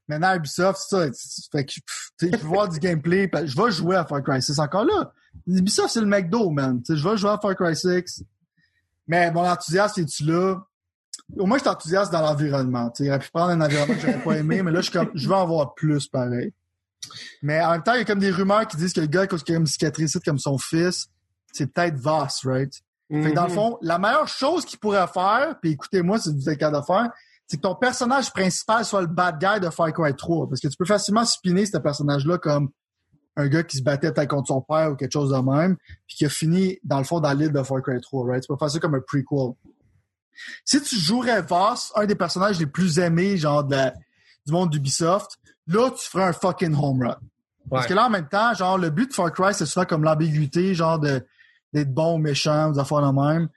[0.08, 1.48] maintenant, Ubisoft, c'est ça.
[1.52, 1.80] Fait que, tu
[2.18, 3.30] sais, je veux voir du gameplay.
[3.44, 5.12] Je vais jouer à Far Cry 6 encore là.
[5.46, 6.82] Ubisoft, c'est le McDo, man.
[6.82, 8.24] Tu sais, je vais jouer à Far Cry 6.
[9.08, 10.60] Mais mon enthousiasme, est-tu là?
[11.36, 12.90] Au moins, je suis enthousiaste dans l'environnement.
[12.90, 14.90] Tu sais, il aurait pu prendre un environnement que j'aurais pas aimé, mais là, je
[15.14, 16.52] je veux en voir plus, pareil.
[17.42, 19.26] Mais en même temps, il y a comme des rumeurs qui disent que le gars
[19.26, 21.08] qui a une cicatrice comme son fils,
[21.52, 22.72] c'est peut-être Voss, right?
[23.10, 23.54] Fait que dans le Mhm.
[23.54, 27.10] fond, la meilleure chose qu'il pourrait faire, puis écoutez-moi si vous êtes capable de faire,
[27.46, 30.48] c'est que ton personnage principal soit le bad guy de Far Cry 3.
[30.48, 32.70] Parce que tu peux facilement spinner ce personnage-là comme
[33.36, 35.76] un gars qui se battait peut-être contre son père ou quelque chose de même,
[36.08, 38.42] puis qui a fini, dans le fond, dans l'île de Far Cry 3, right?
[38.42, 39.52] Tu peux faire ça comme un prequel.
[40.64, 43.94] Si tu jouerais Voss, un des personnages les plus aimés, genre, de la-
[44.44, 47.16] du monde d'Ubisoft, là, tu ferais un fucking home run.
[47.70, 47.88] Parce Ouais.
[47.88, 50.74] que là, en même temps, genre, le but de Far Cry, c'est souvent comme l'ambiguïté,
[50.74, 51.24] genre, de,
[51.72, 53.48] d'être bon ou méchant, des affaires de même.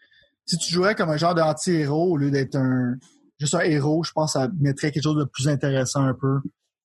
[0.45, 2.95] Si tu jouerais comme un genre d'anti-héros au lieu d'être un,
[3.39, 6.39] juste un héros, je pense que ça mettrait quelque chose de plus intéressant un peu.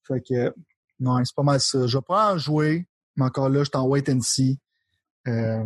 [0.07, 0.55] Fait que,
[1.01, 1.87] non, c'est pas mal ça.
[1.87, 4.59] Je vais pas en jouer, mais encore là, je suis en wait and see.
[5.27, 5.65] Euh,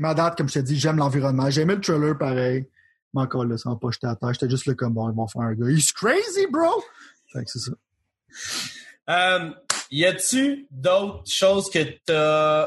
[0.00, 1.50] à date, comme je te dis, j'aime l'environnement.
[1.50, 2.68] J'ai aimé le trailer pareil.
[3.12, 4.32] Mais encore là, ça m'a pas jeté à terre.
[4.32, 5.68] J'étais juste là comme bon, ils vont faire un gars.
[5.68, 6.80] He's crazy, bro!
[7.32, 7.72] Fait que c'est ça.
[9.08, 9.50] Euh,
[9.90, 12.12] y a-tu d'autres choses que t'as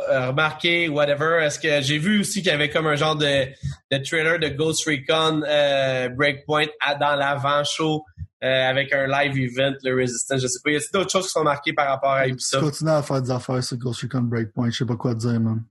[0.10, 1.40] euh, remarqué, whatever?
[1.44, 3.46] Est-ce que j'ai vu aussi qu'il y avait comme un genre de,
[3.92, 8.04] de trailer de Ghost Recon euh, Breakpoint à- dans l'avant-show
[8.44, 10.72] euh, avec un live event, le Resistance, je sais pas.
[10.72, 12.64] Y a-t-il d'autres choses qui sont marquées par rapport à Tu Ubisoft?
[12.64, 14.72] continues à faire des affaires sur Ghost Recon Breakpoint.
[14.72, 15.64] Je sais pas quoi te dire, man.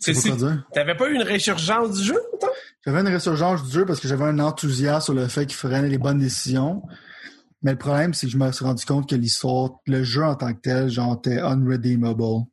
[0.00, 0.32] C'est si,
[0.72, 2.20] t'avais pas eu une résurgence du jeu?
[2.84, 5.80] J'avais une résurgence du jeu parce que j'avais un enthousiasme sur le fait qu'il ferait
[5.88, 6.82] les bonnes décisions.
[7.62, 10.34] Mais le problème, c'est que je me suis rendu compte que l'histoire, le jeu en
[10.34, 12.46] tant que tel, genre, était unredeemable.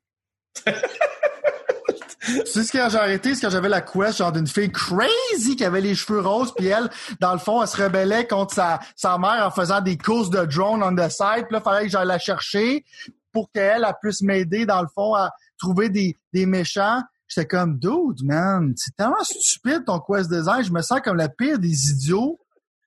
[0.65, 3.33] tu sais ce que j'ai arrêté?
[3.33, 6.67] C'est quand j'avais la quest, genre, d'une fille crazy qui avait les cheveux roses, puis
[6.67, 6.89] elle,
[7.19, 10.45] dans le fond, elle se rebellait contre sa, sa mère en faisant des courses de
[10.45, 11.45] drone on the side.
[11.47, 12.85] Puis là, fallait que j'aille la chercher
[13.31, 17.01] pour qu'elle, elle puisse m'aider, dans le fond, à trouver des, des méchants.
[17.27, 20.63] J'étais comme, dude, man, c'est tellement stupide ton quest design.
[20.63, 22.39] Je me sens comme la pire des idiots.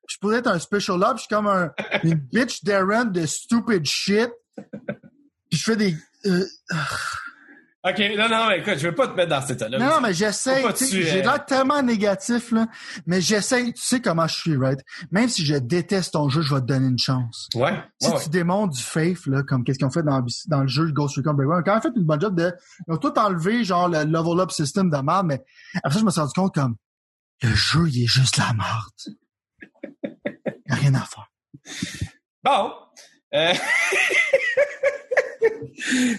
[0.09, 1.13] Je pourrais être un special up.
[1.17, 1.71] Je suis comme un,
[2.03, 4.31] une bitch Darren de stupid shit.
[5.51, 5.97] Puis je fais des...
[6.27, 6.45] euh,
[7.85, 9.77] OK, non, non, mais écoute, je veux pas te mettre dans cet état-là.
[9.77, 10.63] non, non, mais j'essaie.
[10.75, 12.69] Tu tu, J'ai euh, l'air tellement négatif, là.
[13.07, 13.73] Mais j'essaie.
[13.73, 14.79] Tu sais comment je suis, right?
[15.11, 17.49] Même si je déteste ton jeu, je vais te donner une chance.
[17.57, 18.23] Ouais, Si ouais, ouais.
[18.23, 21.17] tu démontres du faith, là, comme qu'est-ce qu'ils ont fait dans, dans le jeu Ghost
[21.17, 22.53] Recon ont quand même fait une bonne job de,
[22.87, 25.43] ils ont tout enlevé, genre, le level up system de merde, mais
[25.83, 26.77] après ça, je me suis rendu compte comme,
[27.43, 29.17] le jeu, il est juste la merde.
[30.73, 31.31] Il a rien à faire.
[32.43, 32.73] Bon.
[33.35, 33.53] Euh...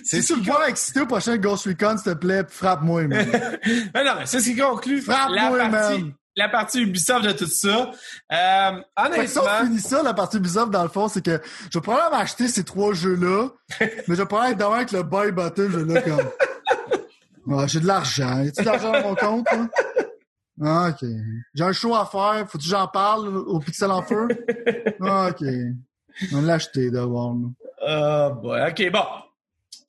[0.04, 3.28] Si tu me vois excité au prochain Ghost Recon, s'il te plaît, frappe-moi, man.
[3.94, 6.14] Mais non, mais c'est ce qui conclut la Frappe-moi, partie, man.
[6.36, 7.92] la partie Ubisoft de tout ça.
[8.32, 8.72] Euh,
[9.16, 11.42] que si on honnêtement, finit ça, la partie Ubisoft, dans le fond, c'est que
[11.72, 13.50] je vais probablement acheter ces trois jeux-là,
[13.80, 16.18] mais je vais probablement être devant avec le buy button, je là comme...
[17.46, 18.42] Ouais, j'ai de l'argent.
[18.42, 19.68] Y a-tu de l'argent dans mon compte, là?
[20.62, 21.08] Ah, OK.
[21.54, 22.46] J'ai un show à faire.
[22.50, 24.28] Faut-tu que j'en parle au Pixel en feu?
[25.02, 25.46] Ah, OK.
[26.34, 27.34] On l'a acheté d'abord.
[27.34, 28.30] là.
[28.32, 29.04] oh boy, ok, bon.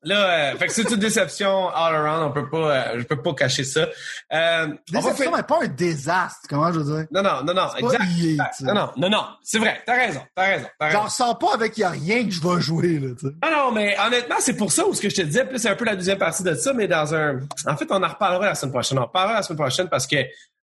[0.07, 2.25] Là, euh, fait que c'est une déception all around.
[2.25, 3.89] On peut pas, euh, je peux pas cacher ça.
[4.35, 6.41] Euh, Déception, mais pas un désastre.
[6.49, 7.07] Comment je veux dire?
[7.11, 8.61] Non, non, non, non, exact.
[8.61, 9.25] Non, non, non, non.
[9.43, 9.83] C'est vrai.
[9.87, 10.21] T'as raison.
[10.35, 10.67] T'as raison.
[10.79, 10.99] T'as raison.
[11.05, 13.09] J'en sens pas avec y a rien que je vais jouer, là.
[13.41, 15.71] Ah non, mais honnêtement, c'est pour ça où ce que je te disais, puis c'est
[15.71, 17.41] un peu la deuxième partie de ça, mais dans un.
[17.67, 18.99] En fait, on en reparlera la semaine prochaine.
[18.99, 20.17] On en reparlera la semaine prochaine parce que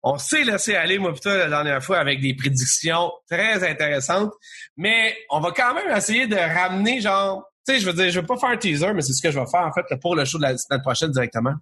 [0.09, 4.33] on s'est laissé aller, moi plutôt la dernière fois, avec des prédictions très intéressantes.
[4.77, 7.43] Mais on va quand même essayer de ramener, genre.
[7.67, 9.33] Tu sais, je veux dire, je veux pas faire un teaser, mais c'est ce que
[9.33, 11.55] je vais faire, en fait, pour le show de la semaine prochaine directement.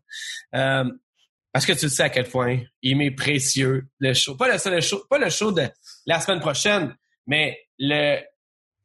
[0.54, 0.84] Euh,
[1.54, 4.36] parce que tu sais à quel point il m'est précieux, le show.
[4.36, 5.66] Pas le, seul show, pas le show de
[6.04, 6.94] la semaine prochaine,
[7.26, 8.18] mais le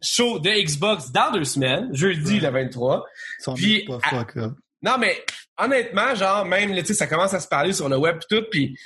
[0.02, 3.04] show de Xbox dans deux semaines, jeudi le 23.
[3.40, 4.38] Ils sont Puis, pas à- fuck.
[4.82, 5.22] Non, mais
[5.58, 8.46] honnêtement, genre, même, tu sais, ça commence à se parler sur le web et tout,
[8.50, 8.78] puis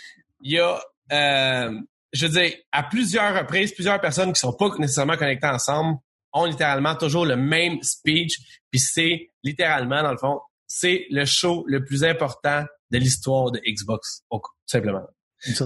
[0.44, 0.80] il y a,
[1.12, 1.80] euh,
[2.12, 5.98] je veux dire, à plusieurs reprises, plusieurs personnes qui sont pas nécessairement connectées ensemble
[6.34, 8.38] ont littéralement toujours le même speech,
[8.70, 13.60] puis c'est littéralement, dans le fond, c'est le show le plus important de l'histoire de
[13.66, 15.04] Xbox, tout simplement.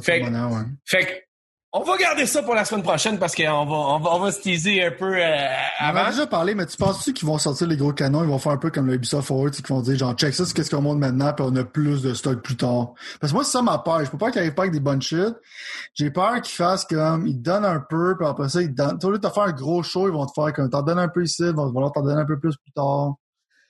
[0.04, 1.06] Fait ouais.
[1.06, 1.14] Que,
[1.80, 4.32] on va garder ça pour la semaine prochaine parce qu'on va, on va, on va
[4.32, 5.48] se teaser un peu euh,
[5.78, 6.00] avant.
[6.00, 8.24] On a déjà parlé, mais tu penses-tu qu'ils vont sortir les gros canons?
[8.24, 10.46] Ils vont faire un peu comme le Ubisoft Forward, qu'ils vont dire, genre, check ça,
[10.46, 12.94] c'est qu'est-ce qu'on monte maintenant, puis on a plus de stock plus tard.
[13.20, 14.04] Parce que moi, c'est ça ma peur.
[14.04, 15.36] Je peux pas qu'ils arrivent pas avec des bonnes shit.
[15.94, 19.12] J'ai peur qu'ils fassent comme, ils donnent un peu, puis après ça, ils donnent, au
[19.12, 21.10] lieu de te faire un gros show, ils vont te faire comme, t'en donnes un
[21.10, 23.14] peu ici, ils vont vouloir t'en donner un peu plus plus tard.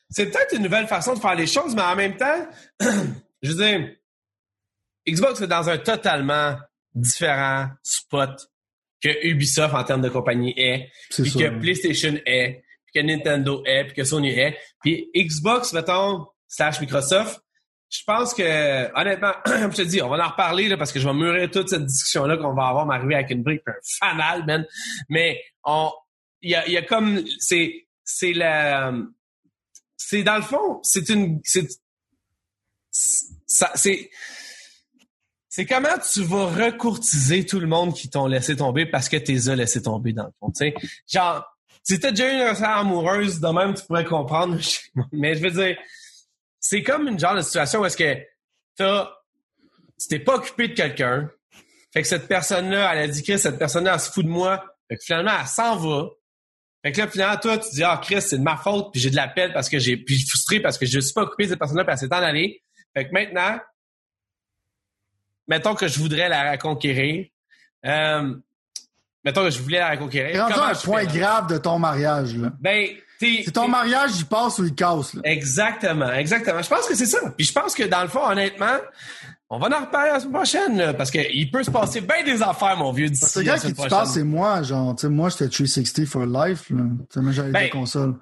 [0.10, 2.48] C'est peut-être une nouvelle façon de faire les choses, mais en même temps,
[3.42, 3.90] je veux dire,
[5.10, 6.56] Xbox est dans un totalement
[6.94, 8.50] différent spot
[9.02, 13.86] que Ubisoft en termes de compagnie est, puis que PlayStation est, puis que Nintendo est,
[13.86, 17.42] puis que Sony est, puis Xbox, mettons, slash Microsoft,
[17.90, 21.00] je pense que, honnêtement, comme je te dis, on va en reparler là, parce que
[21.00, 24.46] je vais mûrir toute cette discussion-là qu'on va avoir, m'arriver avec une brique un fanal,
[24.46, 24.66] man.
[25.10, 25.92] Mais on,
[26.42, 28.94] il y a, y a comme, c'est, c'est la,
[29.96, 31.68] c'est dans le fond, c'est une, c'est,
[32.92, 34.10] ça, c'est,
[35.58, 39.50] c'est comment tu vas recourtiser tout le monde qui t'ont laissé tomber parce que t'es
[39.50, 40.54] as laissé tomber dans le fond.
[40.54, 40.76] sais?
[41.12, 41.44] Genre,
[41.82, 44.60] si t'as déjà eu une relation amoureuse, de même tu pourrais comprendre.
[45.12, 45.76] Mais je veux dire,
[46.60, 48.20] c'est comme une genre de situation où est-ce que
[48.76, 49.10] t'as,
[50.00, 51.28] tu t'es pas occupé de quelqu'un.
[51.92, 54.64] Fait que cette personne-là, elle a dit que cette personne-là, elle se fout de moi.
[54.88, 56.08] Fait que finalement, elle s'en va.
[56.86, 59.10] Fait que là, finalement, toi, tu dis, ah, Chris, c'est de ma faute, puis j'ai
[59.10, 61.24] de la peine parce que j'ai, puis je suis frustré parce que je suis pas
[61.24, 62.62] occupé de cette personne-là, puis elle s'est en allée.
[62.96, 63.58] Fait que maintenant,
[65.48, 67.28] mettons que je voudrais la reconquérir.
[67.86, 68.36] Euh,
[69.24, 70.48] mettons que je voulais la reconquérir.
[70.48, 72.52] C'est un point grave de ton mariage, là.
[72.60, 72.88] Ben,
[73.20, 75.22] c'est ton mariage, il passe ou il casse, là.
[75.24, 76.62] Exactement, exactement.
[76.62, 77.20] Je pense que c'est ça.
[77.36, 78.78] Puis je pense que dans le fond, honnêtement,
[79.50, 82.42] on va en reparler la semaine prochaine, là, parce qu'il peut se passer bien des
[82.44, 85.48] affaires, mon vieux, la semaine qui tu parles, c'est moi, genre, tu sais, moi, j'étais
[85.48, 86.84] 360 for life, là.
[86.84, 88.16] Tu sais, moi, j'avais ben, des consoles.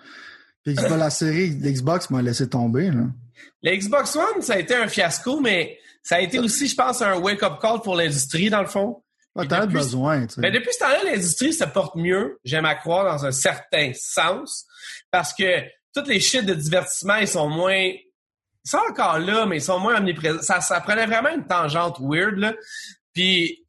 [0.63, 3.03] Puis la série, l'Xbox m'a laissé tomber, là.
[3.63, 7.17] L'Xbox One, ça a été un fiasco, mais ça a été aussi, je pense, un
[7.17, 9.03] wake-up call pour l'industrie, dans le fond.
[9.35, 10.41] Ouais, t'as besoin, tu sais.
[10.41, 14.65] Mais depuis ce temps-là, l'industrie se porte mieux, j'aime à croire, dans un certain sens,
[15.09, 15.63] parce que
[15.95, 17.73] toutes les shit de divertissement, ils sont moins...
[17.73, 20.41] Ils sont encore là, mais ils sont moins omniprésents.
[20.41, 22.53] Ça, ça prenait vraiment une tangente weird, là.
[23.13, 23.65] Puis,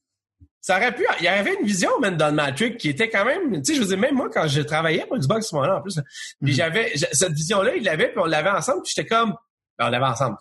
[0.60, 1.06] ça aurait pu...
[1.20, 3.62] Il y avait une vision, même, dans le Matrix qui était quand même...
[3.62, 5.80] Tu sais, je vous dis, même moi, quand je travaillais pour Xbox ce moment-là, en
[5.80, 6.54] plus, puis mm-hmm.
[6.54, 6.92] j'avais...
[7.12, 9.36] Cette vision-là, il l'avait, puis on l'avait ensemble, puis j'étais comme ben,
[9.78, 10.36] on l'avait ensemble.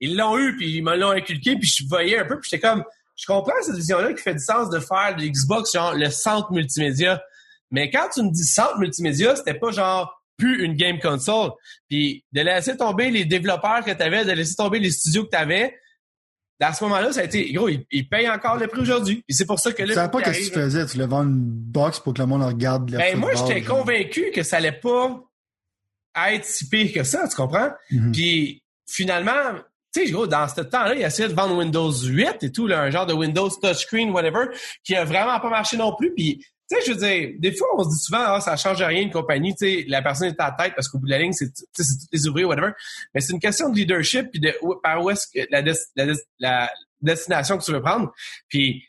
[0.00, 2.66] ils l'ont eu, puis ils me l'ont inculqué, puis je voyais un peu, puis j'étais
[2.66, 2.84] comme,
[3.16, 6.52] je comprends cette vision-là qui fait du sens de faire de Xbox, genre, le centre
[6.52, 7.20] multimédia.
[7.70, 11.50] Mais quand tu me dis centre multimédia, c'était pas genre plus une game console.
[11.88, 15.30] Puis de laisser tomber les développeurs que tu avais, de laisser tomber les studios que
[15.30, 15.74] tu avais,
[16.60, 19.24] à ce moment-là, ça a été, gros, ils, payent encore le prix aujourd'hui.
[19.28, 19.88] Et c'est pour ça que là.
[19.88, 20.86] Tu savais pas qu'est-ce que tu faisais?
[20.86, 24.42] Tu le vends une box pour que le monde regarde Ben, moi, j'étais convaincu que
[24.42, 25.20] ça allait pas
[26.30, 27.70] être si pire que ça, tu comprends?
[27.92, 28.12] Mm-hmm.
[28.12, 29.54] Puis, finalement,
[29.94, 32.82] tu sais, dans ce temps-là, il a essayé de vendre Windows 8 et tout, là,
[32.82, 34.46] un genre de Windows touchscreen, whatever,
[34.84, 36.12] qui a vraiment pas marché non plus.
[36.14, 36.38] Puis,
[36.70, 39.00] tu sais, je veux dire, des fois, on se dit souvent, ah, ça change rien
[39.00, 41.18] une compagnie, tu sais, la personne est à la tête parce qu'au bout de la
[41.18, 42.72] ligne, c'est tous les ouvriers, whatever.
[43.14, 45.46] Mais c'est une question de leadership puis de par où est-ce que
[46.38, 46.70] la,
[47.00, 48.12] destination que tu veux prendre.
[48.48, 48.84] Puis,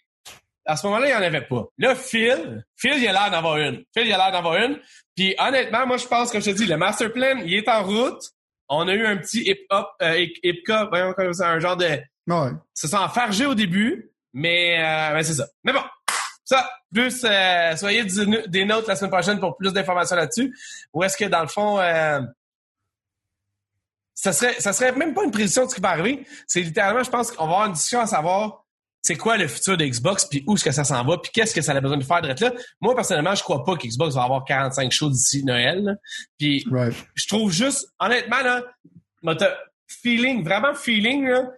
[0.65, 1.65] à ce moment-là, il n'y en avait pas.
[1.77, 3.83] Là, Phil, Phil, il a l'air d'avoir une.
[3.93, 4.79] Phil, il a l'air d'avoir une.
[5.15, 7.83] Puis, honnêtement, moi, je pense, comme je te dis, le master plan, il est en
[7.83, 8.21] route.
[8.69, 11.85] On a eu un petit hip-hop, euh, hip-hop, voyons comme ça, un genre de...
[12.27, 12.51] Ouais.
[12.73, 15.47] Ça s'est enfargé au début, mais, euh, ben, c'est ça.
[15.63, 15.81] Mais bon,
[16.43, 18.03] ça, plus, euh, soyez
[18.47, 20.55] des notes la semaine prochaine pour plus d'informations là-dessus.
[20.93, 22.21] Ou est-ce que, dans le fond, euh,
[24.13, 26.25] ça serait, ça serait même pas une prédiction de ce qui va arriver.
[26.47, 28.65] C'est littéralement, je pense qu'on va avoir une discussion à savoir
[29.01, 31.53] c'est quoi le futur de Xbox, puis où est-ce que ça s'en va, puis qu'est-ce
[31.53, 32.51] que ça a besoin de faire d'être là?
[32.81, 35.97] Moi, personnellement, je crois pas qu'Xbox va avoir 45 shows d'ici Noël.
[36.37, 36.65] Puis
[37.15, 38.65] je trouve juste, honnêtement, là,
[39.87, 41.49] feeling, vraiment feeling, là,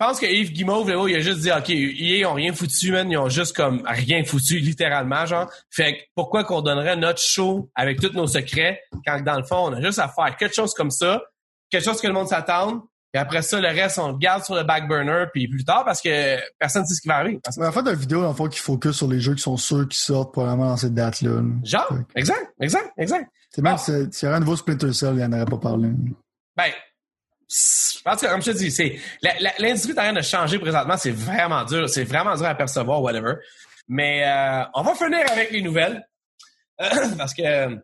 [0.00, 2.90] je pense que Yves Guimauve, là, il a juste dit, OK, ils ont rien foutu,
[2.90, 3.10] man.
[3.10, 5.52] Ils ont juste comme rien foutu, littéralement, genre.
[5.68, 9.68] Fait que pourquoi qu'on donnerait notre show avec tous nos secrets quand, dans le fond,
[9.68, 11.22] on a juste à faire quelque chose comme ça,
[11.68, 14.54] quelque chose que le monde s'attend, et après ça, le reste, on le garde sur
[14.54, 17.40] le back burner, puis plus tard, parce que personne ne sait ce qui va arriver.
[17.56, 19.88] Mais en fait, la vidéo, en fait, qui focus sur les jeux qui sont sûrs
[19.88, 21.42] qui sortent probablement dans cette date-là.
[21.64, 23.28] Genre, exact, exact, exact.
[23.50, 25.88] C'est même, s'il y avait un nouveau Splinter Cell, il n'y en aurait pas parlé.
[26.56, 26.70] Ben,
[28.06, 29.00] en tout cas, comme je te dis, c'est,
[29.58, 33.02] l'industrie est en train de changer présentement, c'est vraiment dur, c'est vraiment dur à percevoir,
[33.02, 33.34] whatever.
[33.88, 36.06] Mais, euh, on va finir avec les nouvelles,
[37.18, 37.76] parce que,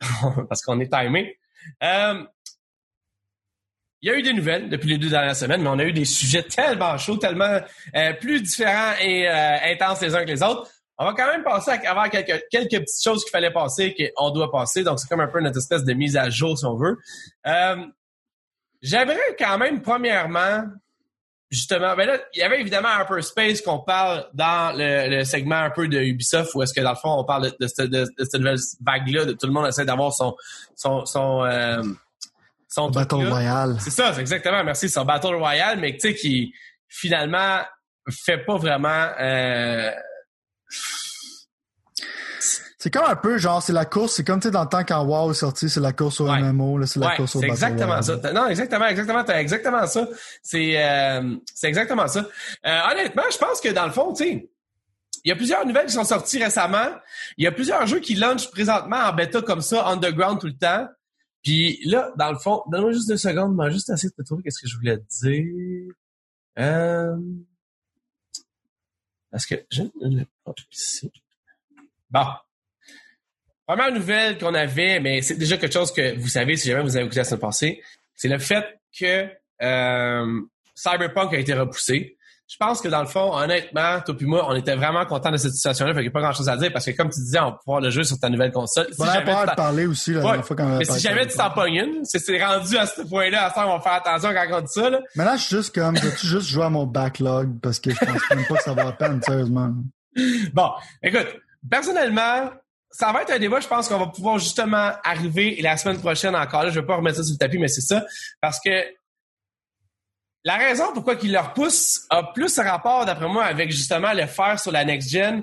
[0.48, 1.38] parce qu'on est timé.
[1.84, 2.24] Euh,
[4.02, 5.92] il y a eu des nouvelles depuis les deux dernières semaines, mais on a eu
[5.92, 7.60] des sujets tellement chauds, tellement
[7.94, 10.70] euh, plus différents et euh, intenses les uns que les autres.
[10.98, 14.30] On va quand même passer à avoir quelques, quelques petites choses qu'il fallait passer, qu'on
[14.30, 14.82] doit passer.
[14.82, 16.98] Donc, c'est comme un peu notre espèce de mise à jour, si on veut.
[17.46, 17.76] Euh,
[18.82, 20.64] J'aimerais quand même, premièrement,
[21.50, 25.86] justement, ben là, il y avait évidemment Hyperspace qu'on parle dans le, segment un peu
[25.86, 27.90] de Ubisoft où est-ce que dans le fond on parle de, cette,
[28.34, 30.34] nouvelle vague-là, de tout le monde essaie d'avoir son
[30.76, 31.82] son son euh,
[32.70, 33.76] son Battle Royale.
[33.80, 36.54] C'est ça, c'est exactement, merci, son Battle Royale, mais tu sais qui
[36.88, 37.60] finalement
[38.08, 39.90] fait pas vraiment euh,
[42.80, 44.84] c'est comme un peu genre c'est la course, c'est comme tu sais dans le temps
[44.84, 47.48] quand WoW est sorti, c'est la course au MMO, là c'est la course au C'est
[47.48, 48.16] exactement ça.
[48.32, 50.08] Non, exactement, exactement, t'as exactement ça.
[50.42, 52.24] C'est euh, c'est exactement ça.
[52.66, 54.50] Euh, honnêtement, je pense que dans le fond, tu sais,
[55.24, 56.88] il y a plusieurs nouvelles qui sont sorties récemment.
[57.36, 60.56] Il y a plusieurs jeux qui lancent présentement en bêta comme ça, underground tout le
[60.56, 60.88] temps.
[61.42, 64.60] Puis là, dans le fond, donne-moi juste deux secondes, moi juste essayer de trouver qu'est-ce
[64.60, 65.92] que je voulais dire.
[66.58, 67.16] Euh...
[69.30, 71.10] Parce que je ne pas ici?
[72.10, 72.26] Bon.
[73.66, 76.96] Première nouvelle qu'on avait, mais c'est déjà quelque chose que vous savez si jamais vous
[76.96, 77.82] avez écouté la semaine passée,
[78.16, 79.28] c'est le fait que
[79.62, 80.40] euh,
[80.74, 82.18] Cyberpunk a été repoussé.
[82.50, 85.36] Je pense que dans le fond, honnêtement, toi puis moi, on était vraiment contents de
[85.36, 85.92] cette situation-là.
[85.92, 87.52] Fait qu'il n'y a pas grand-chose à dire parce que comme tu disais, on va
[87.52, 88.88] pouvoir le jouer sur ta nouvelle console.
[88.92, 91.36] Si on a pas de parler aussi la dernière fois quand Mais si jamais tu
[91.36, 94.58] t'en pognes une, c'est rendu à ce point-là, à ça, on va faire attention quand
[94.58, 94.90] on dit ça.
[94.90, 94.98] Là.
[95.14, 97.60] Mais là, je suis juste comme, je juste jouer à mon backlog?
[97.62, 99.70] Parce que je pense même pas que ça va à peine, sérieusement.
[100.52, 100.70] Bon,
[101.04, 101.28] écoute,
[101.70, 102.50] personnellement,
[102.90, 106.34] ça va être un débat, je pense qu'on va pouvoir justement arriver la semaine prochaine
[106.34, 106.64] encore.
[106.64, 108.04] Là, je vais pas remettre ça sur le tapis, mais c'est ça.
[108.40, 108.70] Parce que
[110.44, 114.26] la raison pourquoi qu'il leur pousse a plus un rapport, d'après moi, avec justement le
[114.26, 115.42] faire sur la next-gen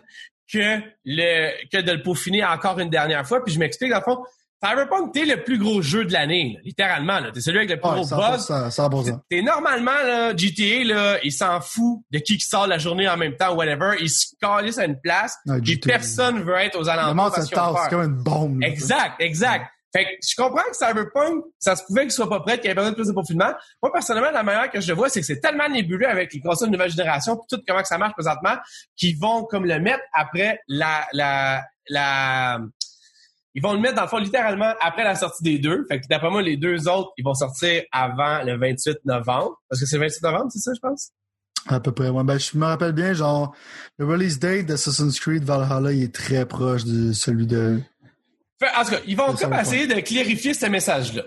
[0.51, 3.43] que, le, que de le peaufiner encore une dernière fois.
[3.43, 4.23] Puis je m'explique, dans le fond,
[4.63, 7.19] Cyberpunk, t'es le plus gros jeu de l'année, littéralement.
[7.31, 8.47] T'es celui avec le plus gros buzz.
[9.29, 13.17] T'es normalement, là, GTA, là, il s'en fout de qui qui sort la journée en
[13.17, 13.97] même temps, whatever.
[14.01, 15.37] Il se calisse à une place.
[15.47, 17.13] et personne veut être aux alentours.
[17.85, 18.63] c'est comme une bombe.
[18.63, 19.67] Exact, exact.
[19.93, 22.71] Fait que je comprends que Cyberpunk, ça se pouvait qu'il soit pas prêt, qu'il y
[22.71, 23.53] ait besoin de plus de peaufinement.
[23.81, 26.41] Moi, personnellement, la manière que je le vois, c'est que c'est tellement nébuleux avec les
[26.41, 28.55] consoles de nouvelle génération, tout comment que ça marche présentement,
[28.95, 32.59] qu'ils vont comme le mettre après la, la,
[33.57, 35.85] ils vont le mettre dans le fond littéralement après la sortie des deux.
[35.89, 39.59] Fait que d'après moi, les deux autres, ils vont sortir avant le 28 novembre.
[39.69, 41.11] Parce que c'est le 28 novembre, c'est ça, je pense?
[41.65, 42.23] À peu près, ouais.
[42.23, 43.53] Ben, je me rappelle bien, genre,
[43.97, 47.81] le release date d'Assassin's Creed Valhalla, est très proche de celui de...
[48.59, 51.23] Fait, en tout cas, ils vont comme essayer de clarifier ce message-là.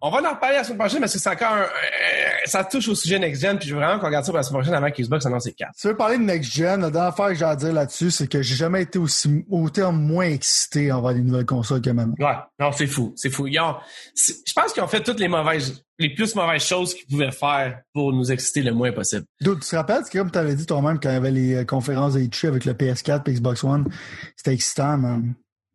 [0.00, 2.86] On va en reparler la semaine prochaine parce que c'est encore un, euh, ça touche
[2.86, 4.90] au sujet next-gen, puis je veux vraiment qu'on regarde ça pour la semaine prochaine avant
[4.92, 5.74] qu'Xbox annonce ses cartes.
[5.76, 8.40] Tu veux parler de next-gen, la dernière affaire que j'ai à dire là-dessus, c'est que
[8.40, 12.14] j'ai jamais été aussi, autant moins excité envers les nouvelles consoles que maintenant.
[12.18, 12.36] Ouais.
[12.60, 13.12] Non, c'est fou.
[13.16, 13.48] C'est fou.
[13.48, 13.74] Ils ont,
[14.14, 17.80] je pense qu'ils ont fait toutes les mauvaises, les plus mauvaises choses qu'ils pouvaient faire
[17.92, 19.24] pour nous exciter le moins possible.
[19.40, 21.54] D'autres, tu te rappelles, c'est comme tu avais dit toi-même quand il y avait les
[21.56, 23.88] euh, conférences de avec le PS4 et Xbox One,
[24.36, 25.34] c'était excitant, man.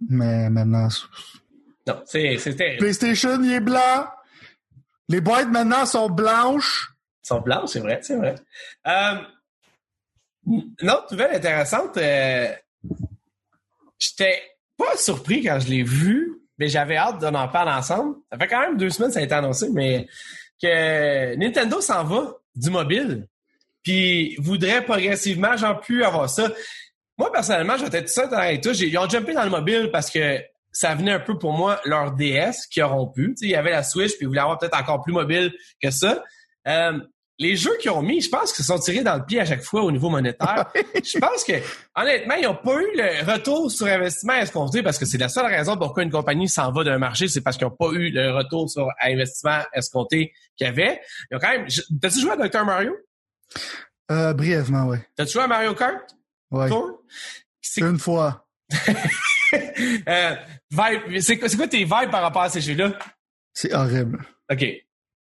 [0.10, 0.90] Mais maintenant,
[1.88, 2.38] non, c'est.
[2.78, 4.08] PlayStation, il est blanc.
[5.10, 6.94] Les boîtes maintenant sont blanches.
[7.22, 8.36] sont blanches, c'est vrai, c'est vrai.
[8.88, 9.16] Euh,
[10.46, 12.48] une autre nouvelle intéressante, euh,
[14.00, 14.42] j'étais
[14.78, 18.16] pas surpris quand je l'ai vu, mais j'avais hâte d'en en parler ensemble.
[18.32, 20.08] Ça fait quand même deux semaines que ça a été annoncé, mais
[20.62, 23.28] que Nintendo s'en va du mobile,
[23.84, 26.50] puis voudrait progressivement, j'en plus avoir ça.
[27.18, 28.72] Moi, personnellement, je vais être tout ça dans tout.
[28.72, 30.40] Ils ont jumpé dans le mobile parce que
[30.72, 33.36] ça venait un peu pour moi leur DS qui auront pu.
[33.42, 36.24] il y avait la Switch, puis ils voulaient avoir peut-être encore plus mobile que ça.
[36.68, 37.00] Euh,
[37.40, 39.46] les jeux qu'ils ont mis, je pense qu'ils se sont tirés dans le pied à
[39.46, 40.72] chaque fois au niveau monétaire.
[40.96, 41.54] je pense que,
[41.96, 45.48] honnêtement, ils n'ont pas eu le retour sur investissement escompté parce que c'est la seule
[45.48, 48.32] raison pourquoi une compagnie s'en va d'un marché, c'est parce qu'ils n'ont pas eu le
[48.32, 51.02] retour sur investissement escompté qu'il y avait.
[51.32, 51.68] Ils ont quand même.
[52.02, 52.66] T'as-tu joué à Dr.
[52.66, 52.96] Mario?
[54.12, 54.98] Euh, brièvement, oui.
[55.16, 56.16] T'as-tu joué à Mario Kart?
[56.54, 56.70] Oui.
[57.78, 58.48] Une fois.
[60.08, 60.36] euh,
[61.20, 62.98] c'est quoi tes vibes par rapport à ces jeux-là?
[63.54, 64.26] C'est horrible.
[64.52, 64.66] OK.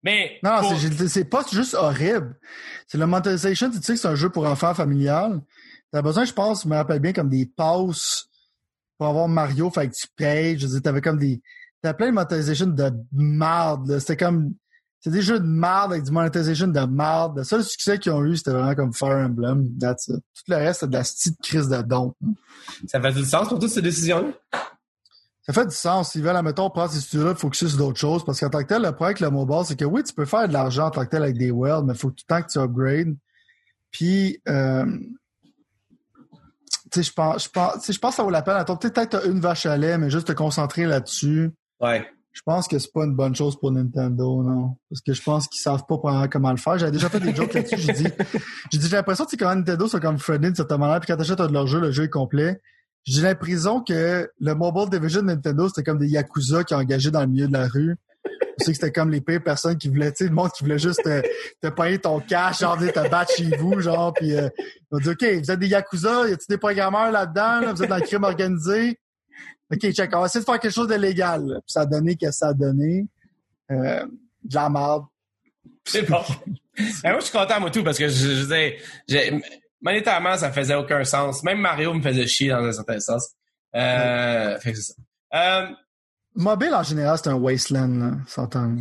[0.04, 0.40] Mais.
[0.44, 0.62] Non,
[1.08, 2.38] c'est pas juste horrible.
[2.88, 5.42] C'est le Monetization, tu sais que c'est un jeu pour enfants familial.
[5.92, 8.28] T'as besoin, je pense, je me rappelle bien, comme des passes
[8.98, 10.58] pour avoir Mario, fait que tu payes.
[10.60, 11.42] Je veux dire, t'avais comme des.
[11.82, 14.54] T'avais plein de monetization de merde, C'était comme.
[15.04, 17.39] C'est des jeux de merde avec du monetization de merde.
[17.39, 19.78] Le seul succès qu'ils ont eu, c'était vraiment comme Fire Emblem.
[19.78, 20.16] That's it.
[20.16, 22.16] Tout le reste, c'est de la petite crise de don.
[22.88, 24.32] Ça fait du sens pour toutes ces décisions-là?
[25.41, 26.14] Ça fait du sens.
[26.14, 28.24] S'ils veulent, admettons, prendre ces studios-là, focus sur d'autres choses.
[28.24, 30.24] Parce qu'en tant que tel, le problème avec le mobile, c'est que oui, tu peux
[30.24, 32.36] faire de l'argent en tant que tel avec des worlds, mais il faut tout le
[32.36, 33.18] temps que tu upgrades.
[33.91, 34.86] Puis, euh,
[36.91, 38.56] tu sais, je pense, je pense, je pense que ça vaut la peine.
[38.56, 41.51] Attends, peut-être une vache à lait, mais juste te concentrer là-dessus.
[41.82, 42.10] Ouais.
[42.34, 44.76] Je pense que c'est pas une bonne chose pour Nintendo, non.
[44.90, 46.80] Parce que je pense qu'ils savent pas comment le faire.
[46.80, 47.78] J'avais déjà fait des jokes là-dessus.
[47.78, 48.08] J'ai dit,
[48.72, 51.18] j'ai dit, j'ai l'impression que quand Nintendo sont comme Freddy de cette manière, puis quand
[51.18, 52.60] t'achètes un de leurs jeux, le jeu est complet.
[53.06, 57.12] J'ai l'impression que le Mobile Division de Nintendo, c'était comme des Yakuza qui ont engagé
[57.12, 57.98] dans le milieu de la rue.
[58.26, 60.64] Tu sais que c'était comme les pires personnes qui voulaient, tu sais, le monde qui
[60.64, 61.22] voulait juste te,
[61.62, 64.48] te payer ton cash, genre venir te battre chez vous, genre, puis euh,
[64.92, 67.74] on dit OK, vous êtes des Yakuza, y a-t-il des programmeurs là-dedans, là?
[67.74, 68.98] vous êtes dans le crime organisé?
[69.72, 71.42] OK, check, on va essayer de faire quelque chose de légal.
[71.42, 73.08] Puis ça a donné que ça a donné.
[73.72, 74.06] Euh,
[74.44, 75.06] de la merde.
[75.86, 76.22] C'est bon.
[77.04, 78.80] Ben, moi, je suis content, moi, tout, parce que je, je disais,
[79.80, 81.44] monétairement, ça faisait aucun sens.
[81.44, 83.30] Même Mario me faisait chier dans un certain sens.
[83.76, 85.02] Euh, fait que c'est ça.
[85.36, 85.68] Euh,
[86.34, 88.74] Mobile, en général, c'est un wasteland, s'entend.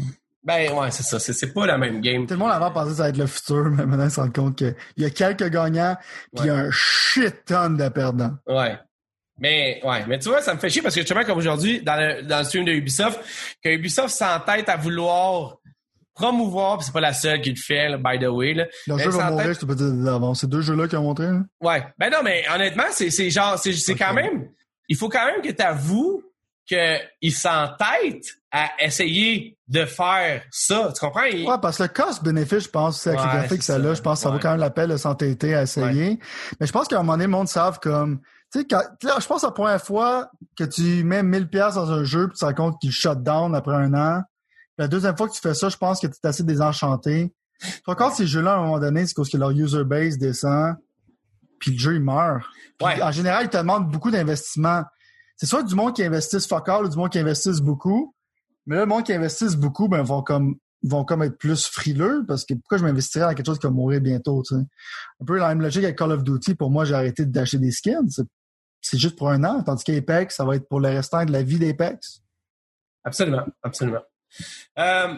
[0.42, 1.18] ben, ouais, c'est ça.
[1.18, 2.26] C'est, pas la même game.
[2.26, 4.20] Tout le monde avant pensait que ça allait être le futur, mais maintenant, ils se
[4.20, 5.98] rendent compte qu'il y a quelques gagnants,
[6.34, 8.38] puis il y a un shit ton de perdants.
[8.46, 8.78] Ouais.
[9.42, 10.04] Mais, ouais.
[10.06, 12.38] Mais tu vois, ça me fait chier parce que justement, comme aujourd'hui, dans le, dans
[12.38, 13.20] le stream de Ubisoft,
[13.62, 15.56] que Ubisoft s'entête à vouloir
[16.14, 18.66] promouvoir, puis c'est pas la seule qui le fait, là, by the way, là.
[18.86, 20.40] Mais jeu va mourir, je te peux dire d'avance.
[20.42, 21.24] C'est deux jeux-là qui ont montré.
[21.26, 21.44] hein.
[21.60, 21.82] Ouais.
[21.98, 24.48] Ben non, mais honnêtement, c'est, c'est genre, c'est, c'est quand même,
[24.88, 26.22] il faut quand même que tu avoues
[26.66, 30.92] qu'il s'entête à essayer de faire ça.
[30.94, 31.24] Tu comprends?
[31.24, 33.94] Il- Ouais, parce que le cost-bénéfice, je pense, c'est avec les Ouais, graphiques ça a,
[33.94, 36.18] je pense que ça vaut quand même la peine de s'entêter à essayer.
[36.60, 38.20] Mais je pense qu'à un moment donné, le monde savent comme,
[38.52, 41.74] tu sais, quand, là, je pense que la première fois que tu mets 1000 pièces
[41.74, 44.22] dans un jeu puis tu te rends compte qu'il shut down après un an.
[44.78, 47.32] La deuxième fois que tu fais ça, je pense que tu es assez désenchanté.
[47.60, 50.74] Puis Encore ces jeux-là, à un moment donné, c'est parce que leur user base descend
[51.60, 52.42] puis le jeu, il meurt.
[52.78, 53.00] Puis, Ouais.
[53.02, 54.82] En général, ils te demandent beaucoup d'investissement.
[55.36, 58.14] C'est soit du monde qui investisse fuck all ou du monde qui investisse beaucoup.
[58.66, 62.24] Mais là, le monde qui investisse beaucoup, ben, vont comme, vont comme être plus frileux
[62.26, 64.60] parce que pourquoi je m'investirais dans quelque chose qui va mourir bientôt, tu sais?
[65.20, 66.56] Un peu la même logique avec Call of Duty.
[66.56, 68.08] Pour moi, j'ai arrêté d'acheter des skins.
[68.08, 68.26] C'est-
[68.82, 69.62] C'est juste pour un an.
[69.62, 72.22] Tandis qu'Apex, ça va être pour le restant de la vie d'Apex?
[73.04, 74.02] Absolument, absolument.
[74.78, 75.14] Euh,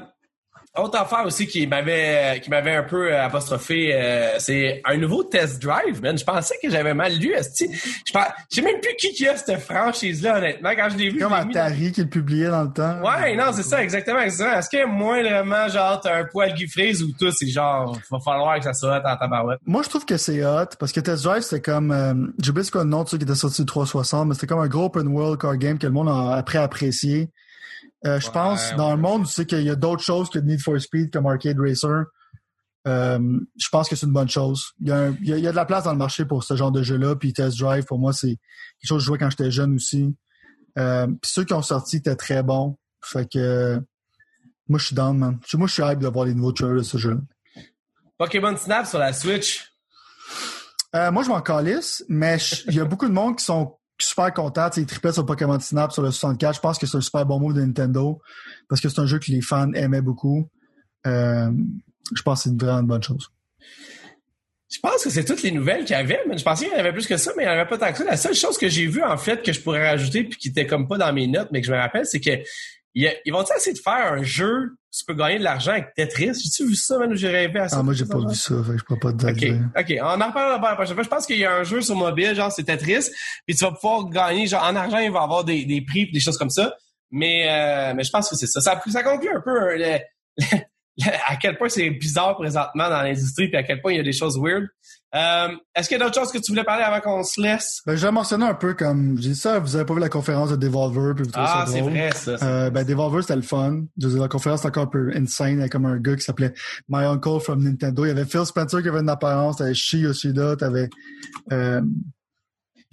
[0.77, 5.23] autre affaire aussi qui m'avait qui m'avait un peu euh, apostrophé, euh, c'est un nouveau
[5.23, 6.19] test drive, man.
[6.19, 7.69] Je pensais que j'avais mal lu, esti.
[7.73, 10.71] Je je sais même plus qui qui a cette franchise-là, honnêtement.
[10.77, 13.01] Quand je l'ai vu, Comme Atari qui le publiait dans le temps.
[13.03, 14.59] Ouais, non, c'est ça, exactement, exactement.
[14.59, 18.19] Est-ce que moi, vraiment, genre, t'as un poil qui frise ou tout, c'est genre, va
[18.19, 19.61] falloir que ça soit en tabarouette?
[19.67, 21.93] Moi, je trouve que c'est hot parce que Test Drive, c'était comme.
[21.93, 24.35] Euh, J'ai oublié c'est quoi le nom de ceux qui était sorti du 360, mais
[24.35, 27.31] c'était comme un gros open world car game que le monde a après apprécié.
[28.07, 28.93] Euh, je Ouais, pense, dans ouais.
[28.93, 31.27] un monde où tu sais qu'il y a d'autres choses que Need for Speed comme
[31.27, 32.05] Arcade Racer,
[32.87, 34.73] euh, je pense que c'est une bonne chose.
[34.81, 35.99] Il y, a un- il y a, il y a de la place dans le
[35.99, 39.01] marché pour ce genre de jeu-là, puis Test Drive, pour moi, c'est quelque chose que
[39.03, 40.15] je jouais quand j'étais jeune aussi.
[40.79, 42.77] Euh, puis ceux qui ont sorti étaient très bons.
[43.03, 43.81] Fait que
[44.69, 45.39] moi, je suis down, man.
[45.55, 47.21] Moi, je suis hype de voir les nouveaux trailers de ce jeu-là.
[48.19, 49.71] Pokémon Snap sur la Switch.
[50.93, 52.37] Moi, je m'en calisse, mais
[52.69, 54.33] il y a beaucoup de monde qui sont super
[54.73, 56.57] sais, Ils tripaient sur Pokémon Snap sur le 64.
[56.57, 58.21] Je pense que c'est un super bon move de Nintendo
[58.69, 60.49] parce que c'est un jeu que les fans aimaient beaucoup.
[61.07, 61.51] Euh,
[62.15, 63.29] je pense que c'est une vraiment bonne chose.
[64.71, 66.81] Je pense que c'est toutes les nouvelles qu'il y avait, je pensais qu'il y en
[66.81, 68.05] avait plus que ça, mais il n'y en avait pas tant que ça.
[68.05, 70.67] La seule chose que j'ai vue, en fait, que je pourrais rajouter puis qui était
[70.67, 72.31] comme pas dans mes notes, mais que je me rappelle, c'est que
[72.95, 76.33] ils vont essayer de faire un jeu où tu peux gagner de l'argent avec Tetris?
[76.35, 77.79] J'ai-tu vu ça, man, où j'ai rêvé à ça?
[77.79, 79.61] Ah, moi, j'ai pas vu ça, fait que je peux pas te OK, dire.
[79.77, 79.95] OK.
[80.01, 81.03] On en reparlera pas la prochaine fois.
[81.03, 83.11] Je pense qu'il y a un jeu sur mobile, genre c'est Tetris,
[83.47, 86.11] puis tu vas pouvoir gagner, genre en argent, il va y avoir des, des prix,
[86.13, 86.75] des choses comme ça.
[87.11, 88.61] Mais, euh, mais je pense que c'est ça.
[88.61, 89.99] Ça, ça conclut un peu euh, le-
[90.39, 90.59] le-
[91.27, 94.05] à quel point c'est bizarre présentement dans l'industrie, puis à quel point il y a
[94.05, 94.67] des choses weird.
[95.15, 97.81] Euh, Est-ce qu'il y a d'autres choses que tu voulais parler avant qu'on se laisse?
[97.87, 100.09] Ben, je vais mentionner un peu comme, j'ai dit ça, vous avez pas vu la
[100.09, 102.37] conférence de Devolver, puis vous trouvez Ah, c'est vrai, ça.
[102.43, 103.83] Euh, ben, Devolver, c'était le fun.
[103.97, 105.53] La conférence était encore un peu insane.
[105.53, 106.53] Il y avait comme un gars qui s'appelait
[106.89, 108.05] My Uncle from Nintendo.
[108.05, 109.59] Il y avait Phil Spencer qui avait une apparence.
[109.59, 110.57] T'avais Shi Yoshida.
[110.57, 110.89] T'avais,
[111.53, 111.81] euh,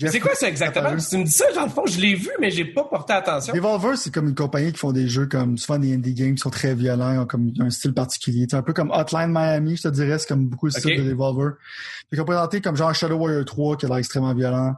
[0.10, 0.89] C'est quoi ça exactement?
[0.97, 3.54] Tu me dis ça, dans le fond, je l'ai vu, mais j'ai pas porté attention.
[3.54, 6.41] Devolver, c'est comme une compagnie qui font des jeux comme souvent des indie games qui
[6.41, 8.47] sont très violents, ils ont comme un style particulier.
[8.49, 11.10] C'est un peu comme Hotline Miami, je te dirais, c'est comme beaucoup le style de
[11.10, 11.54] Devolver.
[12.10, 14.76] Puis ils ont présenté comme genre Shadow Warrior 3 qui a l'air extrêmement violent.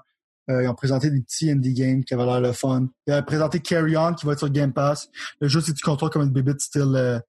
[0.50, 2.88] Euh, ils ont présenté des petits indie games qui avaient l'air le fun.
[3.08, 5.10] Ils ont présenté Carry On qui va être sur Game Pass.
[5.40, 7.20] Le jeu, c'est que tu contrôles comme une bébite style euh,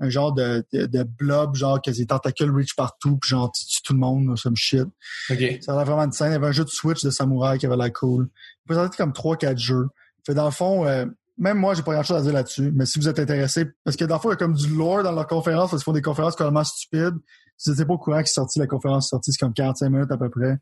[0.00, 3.64] un genre de, de, de blob, genre que les tentacules reach partout, puis genre tu
[3.64, 4.86] tues tout le monde, some shit.
[5.30, 5.58] OK.
[5.60, 6.30] Ça a l'air vraiment une scène.
[6.30, 8.28] Il y avait un jeu de Switch de samouraï qui avait l'air cool.
[8.64, 9.88] Ils présentaient comme 3-4 jeux.
[10.26, 11.06] Fait dans le fond, euh,
[11.38, 12.72] même moi, j'ai pas grand chose à dire là-dessus.
[12.74, 14.68] Mais si vous êtes intéressé, parce que dans le fond, il y a comme du
[14.74, 17.16] lore dans leur conférence, parce qu'ils font des conférences complètement stupides.
[17.56, 19.54] Si vous n'étiez pas au courant qu'ils sont sortis, la conférence est sortie, c'est comme
[19.54, 20.58] 45 minutes à peu près.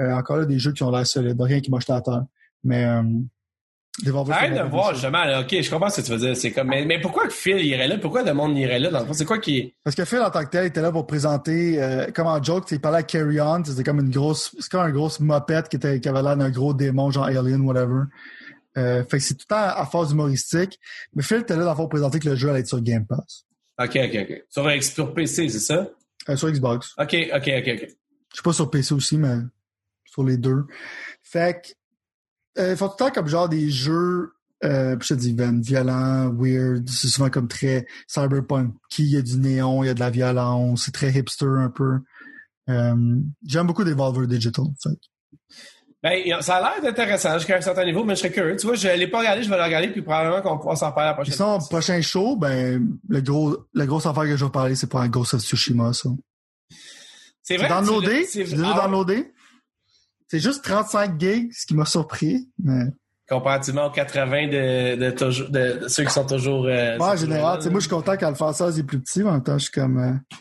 [0.00, 1.40] Euh, encore là, des jeux qui ont l'air solides.
[1.40, 2.24] Rien qui m'a jeté à terre.
[2.64, 3.02] Mais euh,
[4.30, 6.36] Arrête de voir, justement, là, OK, je comprends ce que tu veux dire.
[6.36, 7.98] C'est comme, mais, mais pourquoi Phil irait là?
[7.98, 8.90] Pourquoi le monde irait là?
[8.90, 9.74] Dans le fond, c'est quoi qui...
[9.84, 12.64] Parce que Phil, en tant que tel, était là pour présenter, euh, comme en joke,
[12.70, 15.76] il parlait à Carry On, c'était comme une grosse, c'est comme une grosse mopette qui,
[15.76, 18.04] était, qui avait l'air d'un gros démon, genre Alien, whatever.
[18.78, 20.78] Euh, fait que c'est tout le temps à phase humoristique.
[21.14, 23.44] Mais Phil était là pour présenter que le jeu allait être sur Game Pass.
[23.78, 24.44] OK, OK, OK.
[24.48, 25.88] Sur, sur PC, c'est ça?
[26.28, 26.94] Euh, sur Xbox.
[26.98, 27.88] OK, OK, OK, OK.
[28.30, 29.36] Je sais pas sur PC aussi, mais
[30.06, 30.64] sur les deux.
[31.22, 31.74] Fait que, euh,
[32.56, 34.32] ils font tout le temps comme genre des jeux
[34.64, 38.74] euh, je te dis, ben, violent, weird, c'est souvent comme très cyberpunk.
[38.98, 41.70] Il y a du néon, il y a de la violence, c'est très hipster un
[41.70, 41.98] peu.
[42.68, 42.94] Euh,
[43.44, 44.66] j'aime beaucoup Devolver Digital.
[44.80, 44.90] Fait.
[46.00, 48.56] Ben, ça a l'air intéressant jusqu'à un certain niveau, mais je serais curieux.
[48.56, 50.92] Tu vois, je l'ai pas regardé, je vais le regarder, puis probablement qu'on pourra s'en
[50.92, 51.58] parler la prochaine fois.
[51.68, 55.08] prochain show, ben, le gros, la grosse affaire que je vais parler, c'est pour un
[55.08, 56.08] Ghost of Tsushima, ça.
[57.42, 57.68] C'est vrai.
[57.68, 58.24] Downloadé?
[58.26, 59.32] C'est déjà ah downloadé?
[60.32, 62.84] C'est juste 35 gigs, ce qui m'a surpris, mais
[63.28, 66.64] comparativement aux 80 de, de, de, ceux qui sont toujours.
[66.64, 69.32] Euh, ouais, en général, moi, je suis content qu'Alpha 16 est plus petit, mais en
[69.32, 69.98] même temps, je suis comme.
[69.98, 70.36] Euh,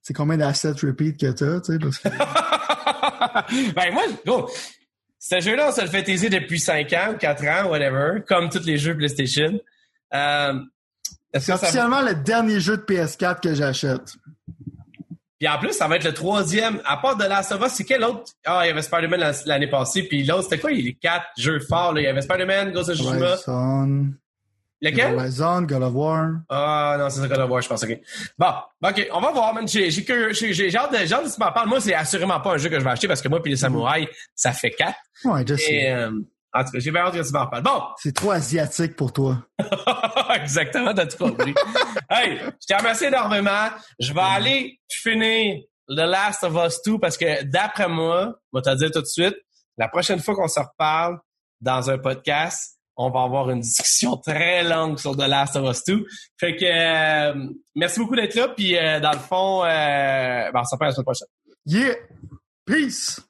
[0.00, 1.78] c'est combien d'assets repeat que t'as, tu sais?
[1.78, 2.08] Parce que...
[3.74, 4.50] ben, moi, gros,
[5.18, 8.48] ce jeu-là, on se le fait taiser depuis 5 ans ou 4 ans, whatever, comme
[8.48, 9.60] tous les jeux PlayStation.
[10.14, 10.54] Euh,
[11.38, 14.14] c'est officiellement le dernier jeu de PS4 que j'achète.
[15.42, 16.80] Puis en plus, ça va être le troisième.
[16.84, 18.30] À part de Last of Us, c'est quel autre?
[18.46, 20.04] Ah, il y avait Spider-Man l'année passée.
[20.04, 20.70] Puis l'autre, c'était quoi?
[20.70, 21.94] Il y a quatre jeux forts.
[21.94, 22.00] Là.
[22.00, 23.26] Il y avait Spider-Man, Ghost of Tsushima.
[23.26, 24.12] Horizon.
[24.80, 25.18] Lequel?
[25.18, 26.28] Horizon, God of War.
[26.48, 27.82] Ah, non, c'est ça, God of War, je pense.
[27.82, 28.00] OK.
[28.38, 28.52] Bon,
[28.84, 29.66] OK, on va voir, man.
[29.66, 31.68] J'ai hâte de, j'ai hâte de tu m'en parles.
[31.68, 33.56] Moi, c'est assurément pas un jeu que je vais acheter parce que moi puis les
[33.56, 35.00] samouraïs, ça fait quatre.
[35.24, 35.90] Ouais, je sais.
[35.90, 36.12] Euh,
[36.54, 37.62] en tout cas, j'ai bien hâte que tu m'en parles.
[37.62, 37.82] Bon.
[37.98, 39.38] C'est trop asiatique pour toi.
[40.34, 41.54] Exactement, t'as tout compris.
[42.10, 43.68] hey, je te remercie énormément.
[43.98, 48.62] Je vais aller finir The Last of Us 2 parce que d'après moi, je vais
[48.62, 49.36] te dire tout de suite,
[49.78, 51.18] la prochaine fois qu'on se reparle
[51.60, 55.84] dans un podcast, on va avoir une discussion très longue sur The Last of Us
[55.84, 56.04] 2.
[56.38, 58.48] Fait que euh, merci beaucoup d'être là.
[58.48, 61.28] Puis euh, dans le fond, euh, ben, on se reparle la semaine prochaine.
[61.64, 61.94] Yeah!
[62.66, 63.20] Peace!